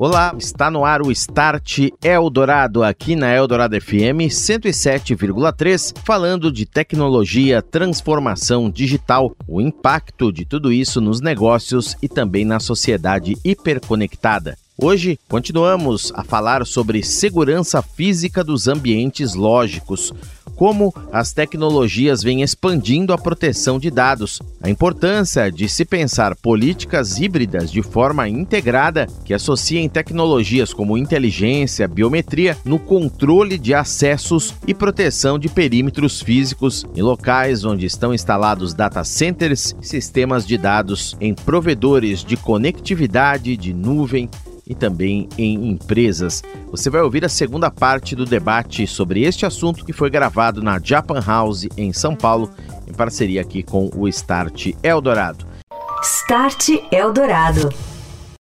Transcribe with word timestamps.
Olá, 0.00 0.32
está 0.38 0.70
no 0.70 0.84
ar 0.84 1.02
o 1.02 1.10
Start 1.10 1.90
Eldorado 2.04 2.84
aqui 2.84 3.16
na 3.16 3.34
Eldorado 3.34 3.74
FM 3.80 4.30
107,3, 4.30 5.92
falando 6.04 6.52
de 6.52 6.64
tecnologia, 6.64 7.60
transformação 7.60 8.70
digital, 8.70 9.34
o 9.48 9.60
impacto 9.60 10.32
de 10.32 10.44
tudo 10.44 10.72
isso 10.72 11.00
nos 11.00 11.20
negócios 11.20 11.96
e 12.00 12.08
também 12.08 12.44
na 12.44 12.60
sociedade 12.60 13.36
hiperconectada. 13.44 14.56
Hoje 14.80 15.18
continuamos 15.26 16.12
a 16.14 16.22
falar 16.22 16.64
sobre 16.64 17.02
segurança 17.02 17.82
física 17.82 18.44
dos 18.44 18.68
ambientes 18.68 19.34
lógicos, 19.34 20.14
como 20.54 20.94
as 21.12 21.32
tecnologias 21.32 22.22
vêm 22.22 22.42
expandindo 22.42 23.12
a 23.12 23.18
proteção 23.18 23.76
de 23.76 23.90
dados, 23.90 24.40
a 24.62 24.70
importância 24.70 25.50
de 25.50 25.68
se 25.68 25.84
pensar 25.84 26.36
políticas 26.36 27.18
híbridas 27.18 27.72
de 27.72 27.82
forma 27.82 28.28
integrada 28.28 29.08
que 29.24 29.34
associem 29.34 29.88
tecnologias 29.88 30.72
como 30.72 30.96
inteligência, 30.96 31.88
biometria 31.88 32.56
no 32.64 32.78
controle 32.78 33.58
de 33.58 33.74
acessos 33.74 34.54
e 34.64 34.72
proteção 34.72 35.40
de 35.40 35.48
perímetros 35.48 36.22
físicos 36.22 36.86
em 36.94 37.02
locais 37.02 37.64
onde 37.64 37.84
estão 37.84 38.14
instalados 38.14 38.74
data 38.74 39.02
centers 39.02 39.74
sistemas 39.80 40.46
de 40.46 40.56
dados 40.56 41.16
em 41.20 41.34
provedores 41.34 42.22
de 42.22 42.36
conectividade 42.36 43.56
de 43.56 43.74
nuvem 43.74 44.30
e 44.68 44.74
também 44.74 45.28
em 45.38 45.70
empresas. 45.70 46.42
Você 46.70 46.90
vai 46.90 47.00
ouvir 47.00 47.24
a 47.24 47.28
segunda 47.28 47.70
parte 47.70 48.14
do 48.14 48.26
debate 48.26 48.86
sobre 48.86 49.22
este 49.22 49.46
assunto 49.46 49.84
que 49.84 49.92
foi 49.92 50.10
gravado 50.10 50.62
na 50.62 50.78
Japan 50.78 51.20
House 51.20 51.66
em 51.76 51.92
São 51.92 52.14
Paulo, 52.14 52.52
em 52.86 52.92
parceria 52.92 53.40
aqui 53.40 53.62
com 53.62 53.90
o 53.96 54.06
Start 54.06 54.72
Eldorado. 54.82 55.46
Start 56.02 56.68
Eldorado. 56.92 57.70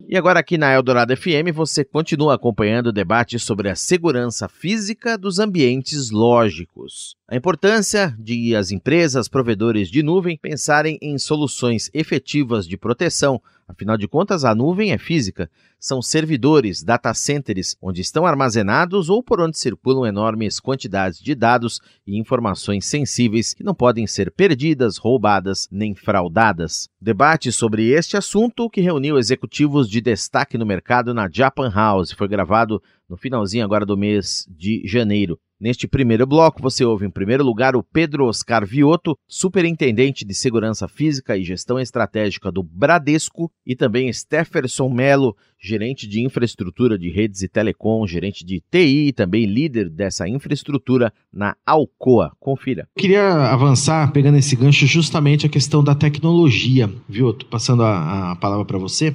E 0.09 0.17
agora 0.17 0.39
aqui 0.39 0.57
na 0.57 0.73
Eldorado 0.73 1.17
FM 1.17 1.53
você 1.53 1.85
continua 1.85 2.35
acompanhando 2.35 2.89
o 2.89 2.93
debate 2.93 3.41
sobre 3.41 3.69
a 3.69 3.75
segurança 3.75 4.49
física 4.49 5.19
dos 5.19 5.41
ambientes 5.41 6.13
lógicos. 6.13 7.17
A 7.29 7.35
importância 7.35 8.15
de 8.17 8.55
as 8.55 8.71
empresas 8.71 9.27
provedores 9.27 9.91
de 9.91 10.05
nuvem 10.05 10.39
pensarem 10.41 10.97
em 11.03 11.19
soluções 11.19 11.91
efetivas 11.93 12.69
de 12.69 12.77
proteção 12.77 13.43
Afinal 13.69 13.97
de 13.97 14.07
contas, 14.07 14.45
a 14.45 14.55
nuvem 14.55 14.93
é 14.93 14.99
física. 14.99 15.51
São 15.79 16.01
servidores, 16.01 16.85
data 16.85 17.13
centers, 17.13 17.77
onde 17.83 18.01
estão 18.01 18.25
armazenados 18.25 19.11
ou 19.11 19.23
por 19.23 19.41
onde 19.41 19.59
circulam 19.59 20.07
enormes 20.07 20.61
quantidades 20.61 21.19
de 21.19 21.35
dados 21.35 21.81
e 22.07 22.19
informações 22.19 22.87
sensíveis 22.87 23.53
que 23.53 23.65
não 23.65 23.75
podem 23.75 24.07
ser 24.07 24.31
perdidas, 24.31 24.99
roubadas 24.99 25.69
nem 25.71 25.97
fraudadas. 25.97 26.89
Debate 27.01 27.51
sobre 27.51 27.91
este 27.91 28.17
assunto 28.17 28.71
que 28.71 28.81
reuniu 28.81 29.19
executivos 29.19 29.91
de 29.91 30.01
destaque 30.01 30.57
no 30.57 30.65
mercado 30.65 31.13
na 31.13 31.29
Japan 31.29 31.69
House 31.71 32.13
foi 32.13 32.29
gravado 32.29 32.81
no 33.09 33.17
finalzinho 33.17 33.65
agora 33.65 33.85
do 33.85 33.97
mês 33.97 34.47
de 34.49 34.83
janeiro. 34.87 35.39
Neste 35.59 35.89
primeiro 35.89 36.27
bloco, 36.27 36.61
você 36.61 36.85
ouve 36.85 37.07
em 37.07 37.11
primeiro 37.11 37.43
lugar 37.43 37.75
o 37.77 37.83
Pedro 37.83 38.27
Oscar 38.27 38.67
Viotto, 38.67 39.17
superintendente 39.27 40.23
de 40.23 40.35
segurança 40.35 40.87
física 40.87 41.35
e 41.35 41.43
gestão 41.43 41.81
estratégica 41.81 42.53
do 42.53 42.63
Bradesco, 42.63 43.51
e 43.65 43.75
também 43.75 44.13
Stefferson 44.13 44.91
Melo, 44.91 45.35
gerente 45.67 46.07
de 46.07 46.25
infraestrutura 46.25 46.97
de 46.97 47.11
redes 47.11 47.43
e 47.43 47.49
telecom, 47.49 48.07
gerente 48.07 48.45
de 48.45 48.63
TI 48.71 49.09
e 49.09 49.13
também 49.13 49.45
líder 49.45 49.91
dessa 49.91 50.29
infraestrutura 50.29 51.13
na 51.33 51.57
Alcoa. 51.67 52.33
Confira. 52.39 52.89
Queria 52.97 53.51
avançar 53.51 54.13
pegando 54.13 54.39
esse 54.39 54.55
gancho 54.55 54.87
justamente 54.87 55.45
a 55.45 55.49
questão 55.49 55.83
da 55.83 55.95
tecnologia, 55.95 56.89
viu? 57.09 57.33
Tô 57.33 57.47
passando 57.47 57.83
a, 57.83 58.33
a 58.33 58.37
palavra 58.37 58.65
para 58.65 58.79
você. 58.79 59.15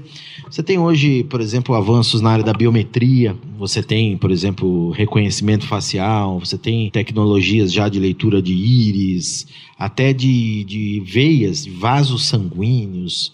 Você 0.50 0.62
tem 0.62 0.78
hoje, 0.78 1.24
por 1.24 1.40
exemplo, 1.40 1.74
avanços 1.74 2.22
na 2.22 2.32
área 2.32 2.44
da 2.44 2.54
biometria, 2.54 3.36
você 3.58 3.82
tem, 3.82 4.18
por 4.18 4.32
exemplo, 4.32 4.92
reconhecimento 4.92 5.66
facial, 5.66 6.40
você 6.40 6.58
tem 6.58 6.90
tecnologias 6.90 7.72
já 7.72 7.88
de 7.88 8.00
leitura 8.00 8.42
de 8.42 8.54
íris, 8.54 9.48
até 9.78 10.12
de, 10.12 10.64
de 10.66 11.02
veias, 11.06 11.66
vasos 11.66 12.28
sanguíneos 12.28 13.32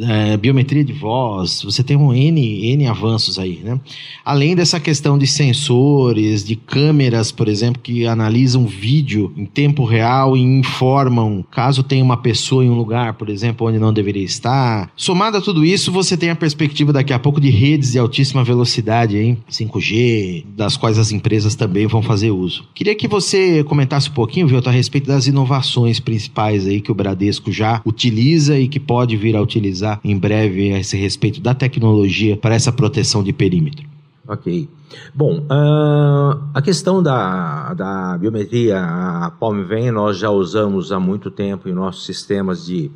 é, 0.00 0.36
biometria 0.36 0.84
de 0.84 0.92
voz, 0.92 1.62
você 1.62 1.82
tem 1.82 1.96
um 1.96 2.12
N, 2.12 2.72
N 2.72 2.86
avanços 2.86 3.38
aí, 3.38 3.60
né? 3.62 3.80
Além 4.24 4.56
dessa 4.56 4.80
questão 4.80 5.16
de 5.16 5.26
sensores, 5.26 6.44
de 6.44 6.56
câmeras, 6.56 7.30
por 7.30 7.48
exemplo, 7.48 7.80
que 7.80 8.06
analisam 8.06 8.66
vídeo 8.66 9.32
em 9.36 9.46
tempo 9.46 9.84
real 9.84 10.36
e 10.36 10.40
informam 10.40 11.44
caso 11.50 11.82
tenha 11.82 12.04
uma 12.04 12.16
pessoa 12.16 12.64
em 12.64 12.70
um 12.70 12.74
lugar, 12.74 13.14
por 13.14 13.28
exemplo, 13.28 13.66
onde 13.66 13.78
não 13.78 13.92
deveria 13.92 14.24
estar. 14.24 14.90
Somado 14.96 15.36
a 15.36 15.40
tudo 15.40 15.64
isso, 15.64 15.92
você 15.92 16.16
tem 16.16 16.30
a 16.30 16.36
perspectiva 16.36 16.92
daqui 16.92 17.12
a 17.12 17.18
pouco 17.18 17.40
de 17.40 17.50
redes 17.50 17.92
de 17.92 17.98
altíssima 17.98 18.42
velocidade, 18.42 19.16
hein? 19.16 19.38
5G, 19.48 20.44
das 20.56 20.76
quais 20.76 20.98
as 20.98 21.12
empresas 21.12 21.54
também 21.54 21.86
vão 21.86 22.02
fazer 22.02 22.32
uso. 22.32 22.64
Queria 22.74 22.94
que 22.94 23.06
você 23.06 23.62
comentasse 23.62 24.10
um 24.10 24.14
pouquinho, 24.14 24.48
viu, 24.48 24.60
a 24.66 24.70
respeito 24.70 25.06
das 25.06 25.28
inovações 25.28 26.00
principais 26.00 26.66
aí 26.66 26.80
que 26.80 26.90
o 26.90 26.94
Bradesco 26.94 27.52
já 27.52 27.80
utiliza 27.84 28.58
e 28.58 28.66
que 28.66 28.80
pode 28.80 29.16
vir 29.16 29.36
a 29.36 29.40
utilizar 29.40 29.75
em 30.04 30.18
breve 30.18 30.72
a 30.72 30.78
esse 30.78 30.96
respeito 30.96 31.40
da 31.40 31.54
tecnologia 31.54 32.36
para 32.36 32.54
essa 32.54 32.72
proteção 32.72 33.22
de 33.22 33.32
perímetro. 33.32 33.86
Ok. 34.28 34.68
Bom, 35.14 35.38
uh, 35.40 36.40
a 36.52 36.60
questão 36.60 37.02
da, 37.02 37.72
da 37.74 38.18
biometria, 38.18 38.80
a 38.80 39.30
PalmVen, 39.38 39.92
nós 39.92 40.18
já 40.18 40.30
usamos 40.30 40.90
há 40.90 40.98
muito 40.98 41.30
tempo 41.30 41.68
em 41.68 41.72
nossos 41.72 42.04
sistemas 42.04 42.66
de, 42.66 42.90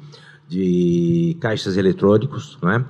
de 0.49 1.37
caixas 1.41 1.77
eletrônicos, 1.77 2.59
né? 2.61 2.85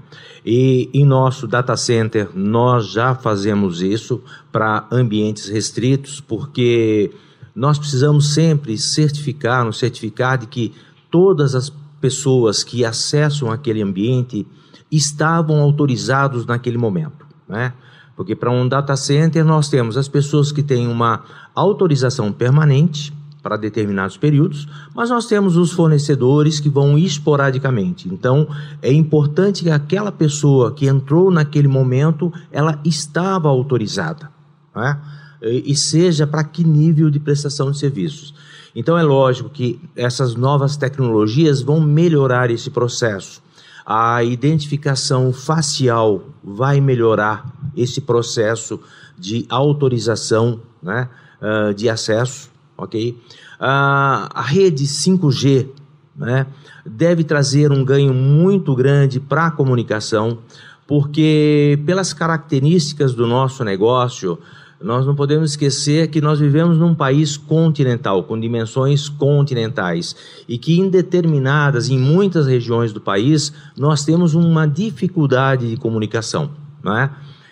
E 0.45 0.89
em 0.95 1.05
nosso 1.05 1.47
data 1.47 1.77
center 1.77 2.31
nós 2.35 2.91
já 2.91 3.15
fazemos 3.15 3.83
isso 3.83 4.23
para 4.51 4.87
ambientes 4.91 5.49
restritos, 5.49 6.19
porque 6.21 7.11
nós 7.55 7.79
precisamos 7.79 8.33
sempre 8.33 8.79
certificar, 8.79 9.65
nos 9.65 9.79
certificar 9.79 10.39
de 10.39 10.47
que 10.47 10.73
todas 11.11 11.55
as 11.55 11.71
pessoas 12.01 12.65
que 12.65 12.85
acessam 12.85 13.51
aquele 13.51 13.83
ambiente 13.83 14.47
estavam 14.91 15.61
autorizados 15.61 16.47
naquele 16.47 16.79
momento, 16.79 17.27
né? 17.49 17.73
Porque 18.17 18.35
para 18.35 18.51
um 18.51 18.69
data 18.69 18.97
center 18.97 19.45
nós 19.45 19.69
temos 19.69 19.97
as 19.97 20.09
pessoas 20.09 20.53
que 20.53 20.63
têm 20.63 20.87
uma 20.89 21.25
autorização 21.55 22.31
permanente 22.33 23.13
para 23.43 23.57
determinados 23.57 24.17
períodos, 24.17 24.69
mas 24.95 25.09
nós 25.09 25.27
temos 25.27 25.57
os 25.57 25.73
fornecedores 25.73 26.61
que 26.61 26.69
vão 26.69 26.99
esporadicamente. 26.99 28.09
Então, 28.13 28.47
é 28.83 28.93
importante 28.93 29.63
que 29.63 29.71
aquela 29.71 30.13
pessoa 30.13 30.73
que 30.73 30.87
entrou 30.87 31.31
naquele 31.31 31.69
momento, 31.69 32.33
ela 32.53 32.79
estava 32.85 33.49
autorizada, 33.49 34.31
né? 34.77 35.01
e 35.43 35.75
seja 35.75 36.27
para 36.27 36.45
que 36.45 36.63
nível 36.63 37.09
de 37.09 37.19
prestação 37.19 37.71
de 37.71 37.79
serviços. 37.79 38.35
Então 38.75 38.97
é 38.97 39.03
lógico 39.03 39.49
que 39.49 39.81
essas 39.97 40.35
novas 40.35 40.77
tecnologias 40.77 41.61
vão 41.61 41.81
melhorar 41.81 42.51
esse 42.51 42.71
processo. 42.71 43.43
A 43.85 44.23
identificação 44.23 45.33
facial 45.33 46.23
vai 46.45 46.81
melhorar 46.81 47.53
esse 47.77 48.01
processo 48.01 48.81
de 49.19 49.45
autorização 49.49 50.61
né, 50.83 51.09
uh, 51.41 51.75
de 51.75 51.89
acesso, 51.89 52.51
ok? 52.77 53.11
Uh, 53.11 53.17
a 53.61 54.43
rede 54.43 54.85
5G 54.85 55.69
né, 56.17 56.47
deve 56.85 57.25
trazer 57.25 57.73
um 57.73 57.85
ganho 57.85 58.15
muito 58.15 58.75
grande 58.75 59.19
para 59.19 59.47
a 59.47 59.51
comunicação, 59.51 60.39
porque 60.87 61.79
pelas 61.85 62.13
características 62.13 63.15
do 63.15 63.27
nosso 63.27 63.65
negócio, 63.65 64.39
nós 64.83 65.07
não 65.07 65.15
podemos 65.15 65.51
esquecer 65.51 66.09
que 66.09 66.21
nós 66.21 66.39
vivemos 66.39 66.79
num 66.79 66.95
país 66.95 67.37
continental, 67.37 68.25
com 68.25 68.39
dimensões 68.39 69.09
continentais, 69.09 70.17
e 70.49 70.57
que 70.57 70.79
em 70.79 70.89
determinadas, 70.89 71.91
em 71.91 71.99
muitas 71.99 72.47
regiões 72.47 72.93
do 72.93 73.01
país, 73.01 73.53
nós 73.77 74.05
temos 74.05 74.35
uma 74.35 74.67
dificuldade 74.67 75.69
de 75.69 75.77
comunicação, 75.77 76.51
não 76.83 76.97
é? 76.97 77.11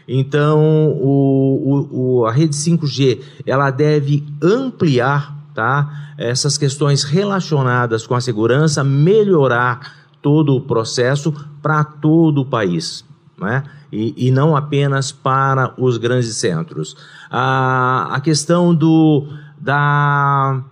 Então, 0.09 0.59
o, 0.99 1.89
o, 1.91 2.25
a 2.25 2.33
rede 2.33 2.57
5G 2.57 3.21
ela 3.45 3.71
deve 3.71 4.25
ampliar 4.43 5.37
tá, 5.55 6.15
essas 6.17 6.57
questões 6.57 7.05
relacionadas 7.05 8.07
com 8.07 8.15
a 8.15 8.21
segurança, 8.21 8.83
melhorar 8.83 9.99
todo 10.23 10.57
o 10.57 10.63
processo 10.63 11.35
para 11.61 11.85
todo 11.85 12.41
o 12.41 12.47
país. 12.47 13.05
Né? 13.39 13.63
E, 13.91 14.29
e, 14.29 14.31
não 14.31 14.55
apenas 14.55 15.11
para 15.11 15.73
os 15.79 15.97
grandes 15.97 16.37
centros. 16.37 16.95
A, 17.31 18.09
a 18.11 18.21
questão 18.21 18.75
do, 18.75 19.27
da, 19.59 20.63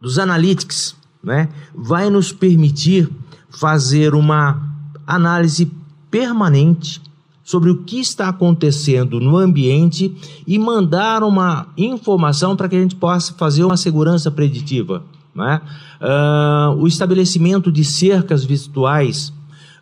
dos 0.00 0.18
analytics 0.18 0.94
né, 1.22 1.48
vai 1.74 2.08
nos 2.08 2.30
permitir 2.30 3.10
fazer 3.50 4.14
uma 4.14 4.62
análise 5.06 5.72
permanente 6.10 7.02
sobre 7.42 7.70
o 7.70 7.84
que 7.84 8.00
está 8.00 8.28
acontecendo 8.28 9.20
no 9.20 9.36
ambiente 9.36 10.12
e 10.46 10.58
mandar 10.58 11.22
uma 11.22 11.68
informação 11.76 12.56
para 12.56 12.68
que 12.68 12.74
a 12.74 12.80
gente 12.80 12.96
possa 12.96 13.32
fazer 13.34 13.62
uma 13.62 13.76
segurança 13.76 14.30
preditiva. 14.32 15.04
Né? 15.32 15.60
Uh, 16.00 16.80
o 16.80 16.88
estabelecimento 16.88 17.70
de 17.70 17.84
cercas 17.84 18.44
virtuais 18.44 19.32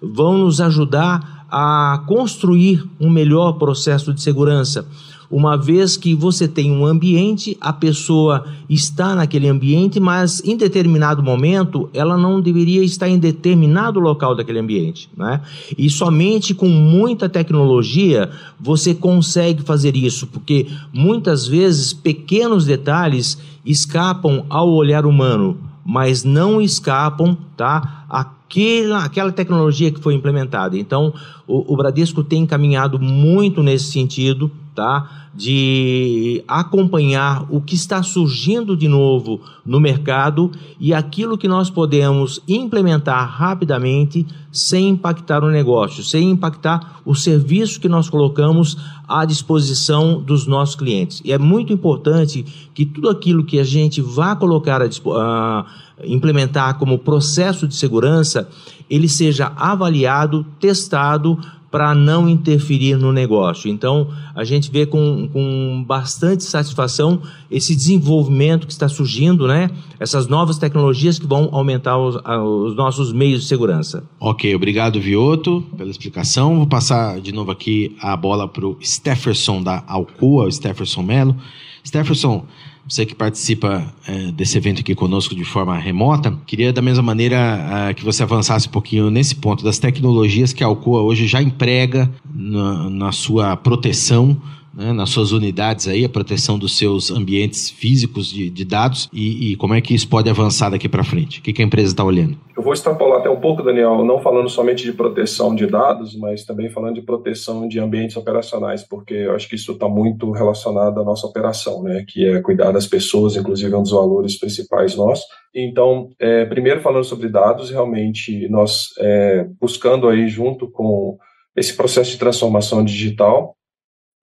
vão 0.03 0.39
nos 0.39 0.61
ajudar 0.61 1.34
a 1.57 2.03
construir 2.09 2.85
um 2.99 3.09
melhor 3.09 3.53
processo 3.53 4.13
de 4.13 4.21
segurança 4.21 4.85
uma 5.31 5.57
vez 5.57 5.97
que 5.97 6.15
você 6.15 6.47
tem 6.47 6.71
um 6.71 6.87
ambiente, 6.87 7.57
a 7.61 7.73
pessoa 7.73 8.45
está 8.69 9.15
naquele 9.15 9.49
ambiente, 9.49 9.99
mas 9.99 10.41
em 10.45 10.57
determinado 10.57 11.23
momento 11.23 11.89
ela 11.93 12.17
não 12.17 12.41
deveria 12.41 12.85
estar 12.85 13.09
em 13.09 13.19
determinado 13.19 13.99
local 13.99 14.37
daquele 14.37 14.59
ambiente. 14.59 15.09
Né? 15.17 15.41
E 15.77 15.89
somente 15.91 16.55
com 16.55 16.69
muita 16.69 17.29
tecnologia 17.29 18.31
você 18.61 18.95
consegue 18.95 19.63
fazer 19.63 19.97
isso, 19.97 20.27
porque 20.27 20.69
muitas 20.93 21.47
vezes 21.47 21.93
pequenos 21.93 22.65
detalhes 22.65 23.39
escapam 23.65 24.45
ao 24.49 24.71
olhar 24.71 25.07
humano, 25.07 25.59
mas 25.85 26.25
não 26.25 26.61
escapam 26.61 27.37
tá, 27.57 28.05
aquela, 28.09 29.05
aquela 29.05 29.33
tecnologia 29.33 29.91
que 29.91 30.01
foi 30.01 30.15
implementada. 30.15 30.79
Então, 30.79 31.13
o, 31.47 31.73
o 31.73 31.77
Bradesco 31.77 32.25
tem 32.25 32.47
caminhado 32.47 32.99
muito 32.99 33.63
nesse 33.63 33.93
sentido 33.93 34.51
tá? 34.75 35.29
de 35.35 36.45
acompanhar 36.47 37.45
o 37.51 37.61
que 37.61 37.75
está 37.75 38.03
surgindo 38.03 38.77
de 38.77 38.89
novo 38.89 39.41
no 39.67 39.81
mercado 39.81 40.51
e 40.79 40.95
aquilo 40.95 41.37
que 41.37 41.49
nós 41.49 41.71
podemos 41.71 42.41
implementar 42.47 43.29
rapidamente 43.29 44.27
sem 44.53 44.91
impactar 44.91 45.43
o 45.43 45.51
negócio, 45.51 46.05
sem 46.05 46.31
impactar 46.31 47.01
o 47.05 47.15
serviço 47.15 47.81
que 47.81 47.89
nós 47.89 48.09
colocamos 48.09 48.79
à 49.09 49.25
disposição 49.25 50.21
dos 50.21 50.47
nossos 50.47 50.75
clientes. 50.75 51.21
E 51.25 51.33
é 51.33 51.39
muito 51.39 51.73
importante 51.73 52.45
que 52.75 52.85
tudo 52.85 53.09
aquilo 53.09 53.45
que 53.45 53.59
a 53.59 53.65
gente 53.65 54.01
vá 54.01 54.35
colocar 54.35 54.83
a, 54.83 54.87
a 54.87 55.67
implementar 56.05 56.79
como 56.79 56.99
processo 56.99 57.69
de 57.69 57.75
segurança, 57.75 58.49
ele 58.89 59.09
seja 59.09 59.53
avaliado, 59.57 60.47
testado 60.59 61.39
para 61.75 61.93
não 61.93 62.29
interferir 62.29 62.97
no 62.97 63.13
negócio. 63.13 63.69
Então, 63.69 64.07
a 64.33 64.45
gente 64.45 64.71
vê 64.71 64.87
com, 64.87 65.29
com 65.33 65.85
bastante 65.85 66.45
satisfação 66.45 67.21
esse 67.51 67.75
desenvolvimento 67.75 68.65
que 68.65 68.73
está 68.73 68.89
surgindo, 68.89 69.49
né? 69.49 69.69
Essas 69.99 70.29
novas 70.29 70.57
tecnologias 70.57 71.19
que 71.19 71.27
vão 71.27 71.49
aumentar 71.51 71.99
os, 71.99 72.15
os 72.15 72.77
nossos 72.77 73.13
meios 73.13 73.43
de 73.43 73.49
segurança. 73.49 74.05
Ok, 74.21 74.55
obrigado, 74.55 75.01
Vioto, 75.01 75.65
pela 75.77 75.91
explicação. 75.91 76.59
Vou 76.59 76.67
passar 76.69 77.21
de 77.21 77.33
novo 77.33 77.51
aqui 77.51 77.97
a 78.01 78.17
bola 78.17 78.47
para 78.47 78.65
o 78.65 78.79
Stefferson 78.81 79.61
da 79.61 79.83
Alcoa, 79.89 80.47
o 80.47 80.53
Stefferson 80.53 81.03
Melo. 81.03 81.37
Stefferson, 81.85 82.47
você 82.89 83.07
que 83.07 83.15
participa 83.15 83.85
é, 84.07 84.31
desse 84.33 84.59
evento 84.59 84.81
aqui 84.81 84.95
conosco 84.95 85.35
de 85.35 85.45
forma 85.45 85.77
remota, 85.79 86.37
queria 86.47 86.73
da 86.73 86.83
mesma 86.83 87.03
maneira 87.03 87.91
uh, 87.91 87.95
que 87.95 88.05
você 88.05 88.23
avançasse 88.23 88.69
um 88.69 88.71
pouquinho 88.71 89.11
nesse 89.11 89.35
ponto 89.35 89.65
das 89.65 89.79
tecnologias 89.79 90.53
que 90.53 90.63
a 90.63 90.67
Alcoa 90.67 91.03
hoje 91.03 91.27
já 91.27 91.41
emprega 91.41 92.11
na, 92.35 92.91
na 92.91 93.13
sua 93.13 93.57
proteção 93.57 94.41
né, 94.77 94.93
nas 94.93 95.11
suas 95.11 95.33
unidades 95.33 95.89
aí, 95.89 96.05
a 96.05 96.09
proteção 96.09 96.59
dos 96.59 96.77
seus 96.77 97.11
ambientes 97.11 97.71
físicos 97.71 98.29
de, 98.29 98.51
de 98.51 98.65
dados 98.65 99.09
e, 99.13 99.53
e, 99.53 99.57
como 99.57 99.75
é 99.75 99.81
que 99.81 99.95
isso 99.95 100.09
pode 100.09 100.29
avançar 100.29 100.71
daqui 100.71 100.89
para 100.89 101.05
frente? 101.05 101.41
O 101.41 101.43
que, 101.43 101.53
que 101.53 101.63
a 101.63 101.65
empresa 101.65 101.93
está 101.93 102.05
olhando? 102.05 102.37
Eu 102.57 102.63
vou 102.63 102.73
extrapolar 102.73 103.21
até 103.21 103.31
um 103.31 103.41
pouco, 103.41 103.63
Daniel, 103.63 104.05
não 104.05 104.21
falando 104.21 104.49
somente 104.49 104.85
de 104.85 104.93
proteção 104.93 105.55
de 105.55 105.67
dados, 105.67 106.17
mas 106.17 106.45
também 106.45 106.71
falando 106.71 106.95
de 106.95 107.03
proteção 107.03 107.67
de 107.69 107.81
ambientes 107.81 108.17
operacionais, 108.17 108.83
porque 108.83 109.15
eu 109.15 109.35
acho 109.35 109.49
que 109.49 109.57
isso 109.57 109.73
está 109.73 109.89
muito 109.89 110.31
relacionado 110.31 111.01
à 111.01 111.05
nossa 111.05 111.27
operação, 111.27 111.83
né, 111.83 112.05
que 112.07 112.27
é 112.27 112.41
cuidar 112.41 112.73
das 112.73 112.87
pessoas, 112.87 113.37
inclusive 113.37 113.73
é 113.73 113.77
um 113.77 113.83
dos 113.83 113.93
valores 113.93 114.39
principais 114.39 114.95
nossos. 114.97 115.25
Então, 115.55 116.09
é, 116.19 116.45
primeiro 116.45 116.81
falando 116.81 117.05
sobre 117.05 117.29
dados, 117.29 117.71
realmente 117.71 118.49
nós 118.49 118.89
é, 118.99 119.47
buscando 119.61 120.09
aí 120.09 120.29
junto 120.29 120.71
com 120.71 121.17
esse 121.57 121.77
processo 121.77 122.11
de 122.11 122.19
transformação 122.19 122.85
digital, 122.85 123.57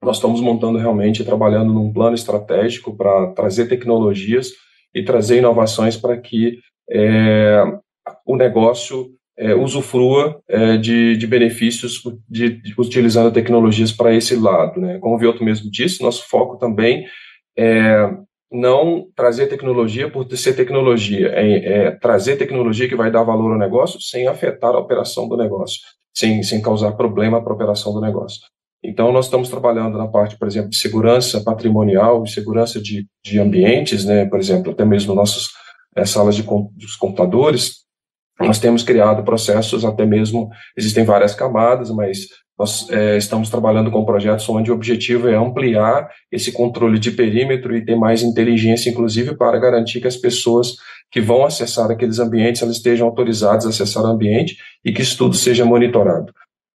nós 0.02 0.18
estamos 0.18 0.42
montando 0.42 0.80
realmente, 0.80 1.24
trabalhando 1.24 1.74
num 1.74 1.94
plano 1.94 2.16
estratégico 2.16 2.96
para 2.96 3.28
trazer 3.34 3.68
tecnologias 3.68 4.52
e 4.94 5.04
trazer 5.04 5.38
inovações 5.38 5.96
para 5.96 6.18
que 6.18 6.60
é, 6.90 7.64
o 8.26 8.36
negócio 8.36 9.12
é, 9.38 9.54
usufrua 9.54 10.42
é, 10.48 10.78
de, 10.78 11.16
de, 11.16 11.28
benefícios 11.28 12.02
de, 12.28 12.62
de, 12.62 12.74
utilizando 12.78 13.32
tecnologias 13.32 13.92
para 13.92 14.14
esse 14.14 14.36
lado. 14.36 14.82
Né? 14.82 14.98
Como 15.00 15.16
o 15.16 15.18
Vioto 15.18 15.44
mesmo 15.44 15.70
disse, 15.70 16.02
nosso 16.02 16.28
foco 16.28 16.58
também 16.58 17.06
é 17.58 18.10
não 18.52 19.08
trazer 19.16 19.48
tecnologia 19.48 20.12
por 20.12 20.30
ser 20.36 20.54
tecnologia, 20.54 21.30
é, 21.30 21.86
é, 21.86 21.92
trazer 21.92 22.36
tecnologia 22.36 22.88
que 22.90 22.96
vai 22.98 23.10
dar 23.10 23.24
valor 23.24 23.54
ao 23.54 23.58
negócio 23.58 24.02
sem 24.02 24.28
afetar 24.28 24.72
a 24.72 24.80
operação 24.80 25.30
do 25.30 25.38
negócio, 25.38 25.80
sem, 26.14 26.44
sem 26.44 26.62
causar 26.62 26.92
problema 26.94 27.42
para 27.42 27.54
a 27.54 27.56
operação 27.56 27.94
do 27.94 28.02
negócio. 28.02 28.42
Então, 28.84 29.12
nós 29.12 29.26
estamos 29.26 29.48
trabalhando 29.48 29.98
na 29.98 30.08
parte, 30.08 30.38
por 30.38 30.48
exemplo, 30.48 30.70
de 30.70 30.78
segurança 30.78 31.42
patrimonial, 31.44 32.24
de 32.24 32.32
segurança 32.32 32.82
de, 32.82 33.06
de 33.24 33.40
ambientes, 33.40 34.06
né? 34.06 34.26
por 34.26 34.40
exemplo, 34.40 34.72
até 34.72 34.84
mesmo 34.84 35.14
nossas 35.14 35.50
é, 35.96 36.04
salas 36.04 36.36
de, 36.36 36.44
dos 36.44 36.96
computadores, 36.96 37.82
nós 38.40 38.60
temos 38.60 38.82
criado 38.82 39.24
processos, 39.24 39.86
até 39.86 40.06
mesmo, 40.06 40.50
existem 40.76 41.04
várias 41.04 41.36
camadas, 41.36 41.92
mas 41.92 42.28
nós 42.58 42.90
é, 42.90 43.18
estamos 43.18 43.50
trabalhando 43.50 43.92
com 43.92 44.06
projetos 44.06 44.48
onde 44.50 44.72
o 44.72 44.76
objetivo 44.76 45.28
é 45.28 45.36
ampliar 45.36 46.10
esse 46.32 46.52
controle 46.52 47.00
de 47.00 47.12
perímetro 47.12 47.76
e 47.76 47.84
ter 47.84 47.96
mais 47.96 48.24
inteligência, 48.24 48.90
inclusive, 48.90 49.36
para 49.36 49.60
garantir 49.60 50.02
que 50.02 50.08
as 50.08 50.18
pessoas 50.18 50.76
que 51.12 51.20
vão 51.20 51.44
acessar 51.44 51.90
aqueles 51.92 52.20
ambientes, 52.20 52.62
elas 52.62 52.78
estejam 52.78 53.08
autorizadas 53.08 53.66
a 53.66 53.70
acessar 53.70 54.04
o 54.04 54.08
ambiente 54.08 54.58
e 54.84 54.92
que 54.92 55.02
isso 55.02 55.18
tudo 55.18 55.36
seja 55.36 55.66
monitorado. 55.66 56.34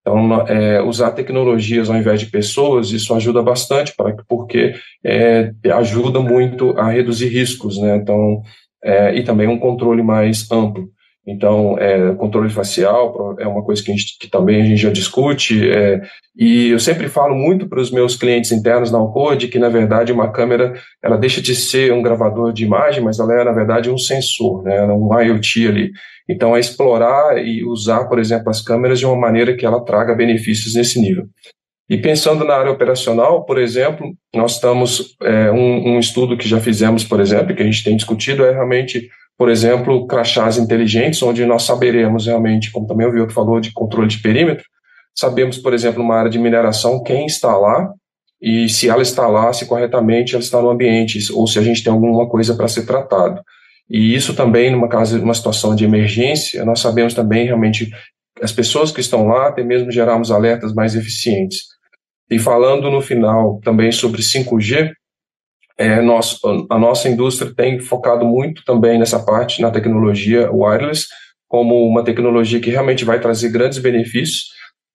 Então, 0.07 0.47
é, 0.47 0.83
usar 0.83 1.11
tecnologias 1.11 1.89
ao 1.89 1.97
invés 1.97 2.19
de 2.19 2.27
pessoas, 2.27 2.91
isso 2.91 3.11
ajuda 3.15 3.41
bastante, 3.41 3.91
para, 3.95 4.15
porque 4.29 4.75
é, 5.03 5.51
ajuda 5.73 6.19
muito 6.19 6.77
a 6.77 6.91
reduzir 6.91 7.27
riscos, 7.29 7.79
né? 7.79 7.95
Então, 7.95 8.43
é, 8.83 9.17
e 9.17 9.23
também 9.23 9.47
um 9.47 9.57
controle 9.57 10.03
mais 10.03 10.49
amplo. 10.51 10.91
Então, 11.27 11.75
é, 11.79 12.13
controle 12.15 12.49
facial 12.51 13.35
é 13.39 13.47
uma 13.47 13.63
coisa 13.63 13.83
que, 13.83 13.91
a 13.91 13.95
gente, 13.95 14.17
que 14.19 14.29
também 14.29 14.61
a 14.61 14.65
gente 14.65 14.81
já 14.81 14.91
discute, 14.91 15.69
é, 15.71 16.01
e 16.37 16.69
eu 16.69 16.79
sempre 16.79 17.09
falo 17.09 17.35
muito 17.35 17.67
para 17.67 17.81
os 17.81 17.89
meus 17.89 18.15
clientes 18.15 18.51
internos 18.51 18.91
na 18.91 18.99
Alcode 18.99 19.47
que, 19.47 19.57
na 19.57 19.69
verdade, 19.69 20.13
uma 20.13 20.31
câmera 20.31 20.73
ela 21.03 21.17
deixa 21.17 21.41
de 21.41 21.55
ser 21.55 21.91
um 21.91 22.01
gravador 22.03 22.53
de 22.53 22.63
imagem, 22.63 23.03
mas 23.03 23.19
ela 23.19 23.41
é, 23.41 23.43
na 23.43 23.51
verdade, 23.51 23.89
um 23.89 23.97
sensor, 23.97 24.63
né, 24.63 24.77
é 24.77 24.85
um 24.85 25.19
IoT 25.19 25.67
ali. 25.67 25.91
Então, 26.29 26.55
é 26.55 26.59
explorar 26.59 27.37
e 27.43 27.63
usar, 27.63 28.05
por 28.05 28.19
exemplo, 28.19 28.49
as 28.49 28.61
câmeras 28.61 28.99
de 28.99 29.05
uma 29.05 29.15
maneira 29.15 29.55
que 29.55 29.65
ela 29.65 29.83
traga 29.83 30.13
benefícios 30.13 30.75
nesse 30.75 30.99
nível. 31.01 31.25
E 31.89 31.97
pensando 31.97 32.43
na 32.43 32.55
área 32.55 32.71
operacional, 32.71 33.45
por 33.45 33.59
exemplo, 33.59 34.11
nós 34.33 34.53
estamos, 34.53 35.15
é, 35.21 35.51
um, 35.51 35.95
um 35.95 35.99
estudo 35.99 36.35
que 36.35 36.47
já 36.47 36.59
fizemos, 36.59 37.03
por 37.03 37.19
exemplo, 37.19 37.55
que 37.55 37.61
a 37.61 37.65
gente 37.65 37.83
tem 37.83 37.95
discutido, 37.95 38.43
é 38.43 38.51
realmente 38.51 39.07
por 39.37 39.49
exemplo, 39.49 40.07
crachás 40.07 40.57
inteligentes, 40.57 41.21
onde 41.21 41.45
nós 41.45 41.63
saberemos 41.63 42.25
realmente, 42.25 42.71
como 42.71 42.87
também 42.87 43.07
o 43.07 43.11
Vioto 43.11 43.33
falou, 43.33 43.59
de 43.59 43.73
controle 43.73 44.07
de 44.07 44.19
perímetro, 44.19 44.63
sabemos, 45.13 45.57
por 45.57 45.73
exemplo, 45.73 46.01
numa 46.01 46.15
área 46.15 46.29
de 46.29 46.39
mineração, 46.39 47.03
quem 47.03 47.25
está 47.25 47.55
lá 47.57 47.91
e 48.41 48.69
se 48.69 48.89
ela 48.89 49.01
está 49.01 49.27
lá, 49.27 49.51
se 49.53 49.65
corretamente 49.65 50.35
ela 50.35 50.43
está 50.43 50.61
no 50.61 50.69
ambiente, 50.69 51.19
ou 51.33 51.47
se 51.47 51.57
a 51.57 51.61
gente 51.61 51.83
tem 51.83 51.91
alguma 51.91 52.27
coisa 52.27 52.55
para 52.55 52.67
ser 52.67 52.85
tratado. 52.85 53.41
E 53.89 54.15
isso 54.15 54.33
também, 54.33 54.71
numa, 54.71 54.89
casa, 54.89 55.17
numa 55.17 55.33
situação 55.33 55.75
de 55.75 55.85
emergência, 55.85 56.65
nós 56.65 56.79
sabemos 56.79 57.13
também 57.13 57.45
realmente 57.45 57.89
as 58.41 58.51
pessoas 58.51 58.91
que 58.91 58.99
estão 58.99 59.27
lá, 59.27 59.47
até 59.47 59.63
mesmo 59.63 59.91
gerarmos 59.91 60.31
alertas 60.31 60.73
mais 60.73 60.95
eficientes. 60.95 61.59
E 62.29 62.39
falando 62.39 62.89
no 62.89 63.01
final 63.01 63.59
também 63.63 63.91
sobre 63.91 64.21
5G, 64.21 64.91
é, 65.77 65.95
a 65.95 66.79
nossa 66.79 67.09
indústria 67.09 67.53
tem 67.53 67.79
focado 67.79 68.25
muito 68.25 68.63
também 68.63 68.97
nessa 68.97 69.19
parte, 69.19 69.61
na 69.61 69.69
tecnologia 69.69 70.49
wireless, 70.51 71.05
como 71.47 71.85
uma 71.85 72.03
tecnologia 72.03 72.59
que 72.59 72.69
realmente 72.69 73.03
vai 73.03 73.19
trazer 73.19 73.49
grandes 73.49 73.77
benefícios. 73.79 74.45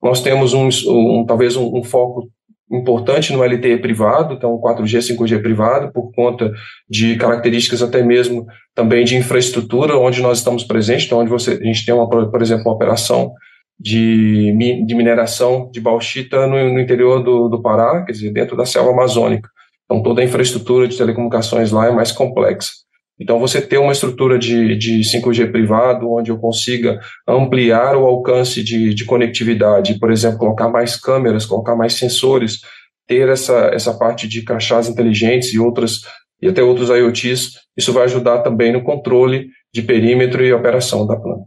Nós 0.02 0.22
temos 0.22 0.54
um, 0.54 0.68
um 0.88 1.24
talvez 1.26 1.54
um, 1.54 1.78
um, 1.78 1.84
foco 1.84 2.28
importante 2.72 3.32
no 3.32 3.42
LTE 3.42 3.78
privado, 3.78 4.34
então 4.34 4.58
4G, 4.58 5.16
5G 5.16 5.42
privado, 5.42 5.92
por 5.92 6.12
conta 6.12 6.52
de 6.88 7.16
características 7.16 7.82
até 7.82 8.02
mesmo 8.02 8.46
também 8.74 9.04
de 9.04 9.16
infraestrutura 9.16 9.98
onde 9.98 10.22
nós 10.22 10.38
estamos 10.38 10.64
presentes, 10.64 11.06
então 11.06 11.18
onde 11.18 11.30
você, 11.30 11.58
a 11.60 11.64
gente 11.64 11.84
tem, 11.84 11.94
uma, 11.94 12.08
por 12.08 12.40
exemplo, 12.40 12.64
uma 12.64 12.74
operação 12.74 13.32
de, 13.78 14.54
de 14.86 14.94
mineração 14.94 15.70
de 15.72 15.80
bauxita 15.80 16.46
no, 16.46 16.72
no 16.72 16.80
interior 16.80 17.22
do, 17.22 17.48
do 17.48 17.60
Pará, 17.60 18.04
quer 18.04 18.12
dizer, 18.12 18.32
dentro 18.32 18.56
da 18.56 18.64
selva 18.64 18.92
amazônica. 18.92 19.48
Então 19.90 20.02
toda 20.04 20.22
a 20.22 20.24
infraestrutura 20.24 20.86
de 20.86 20.96
telecomunicações 20.96 21.72
lá 21.72 21.88
é 21.88 21.90
mais 21.90 22.12
complexa. 22.12 22.70
Então, 23.18 23.38
você 23.38 23.60
ter 23.60 23.76
uma 23.76 23.92
estrutura 23.92 24.38
de, 24.38 24.74
de 24.78 25.00
5G 25.00 25.52
privado, 25.52 26.10
onde 26.10 26.30
eu 26.30 26.38
consiga 26.38 26.98
ampliar 27.28 27.94
o 27.94 28.06
alcance 28.06 28.64
de, 28.64 28.94
de 28.94 29.04
conectividade, 29.04 29.98
por 29.98 30.10
exemplo, 30.10 30.38
colocar 30.38 30.70
mais 30.70 30.96
câmeras, 30.96 31.44
colocar 31.44 31.76
mais 31.76 31.92
sensores, 31.92 32.60
ter 33.06 33.28
essa, 33.28 33.70
essa 33.74 33.92
parte 33.92 34.26
de 34.26 34.42
crachás 34.42 34.88
inteligentes 34.88 35.52
e 35.52 35.58
outras 35.58 36.00
e 36.40 36.48
até 36.48 36.62
outros 36.62 36.88
IoTs, 36.88 37.58
isso 37.76 37.92
vai 37.92 38.04
ajudar 38.04 38.38
também 38.38 38.72
no 38.72 38.82
controle 38.82 39.48
de 39.74 39.82
perímetro 39.82 40.42
e 40.42 40.50
operação 40.54 41.06
da 41.06 41.16
planta. 41.16 41.44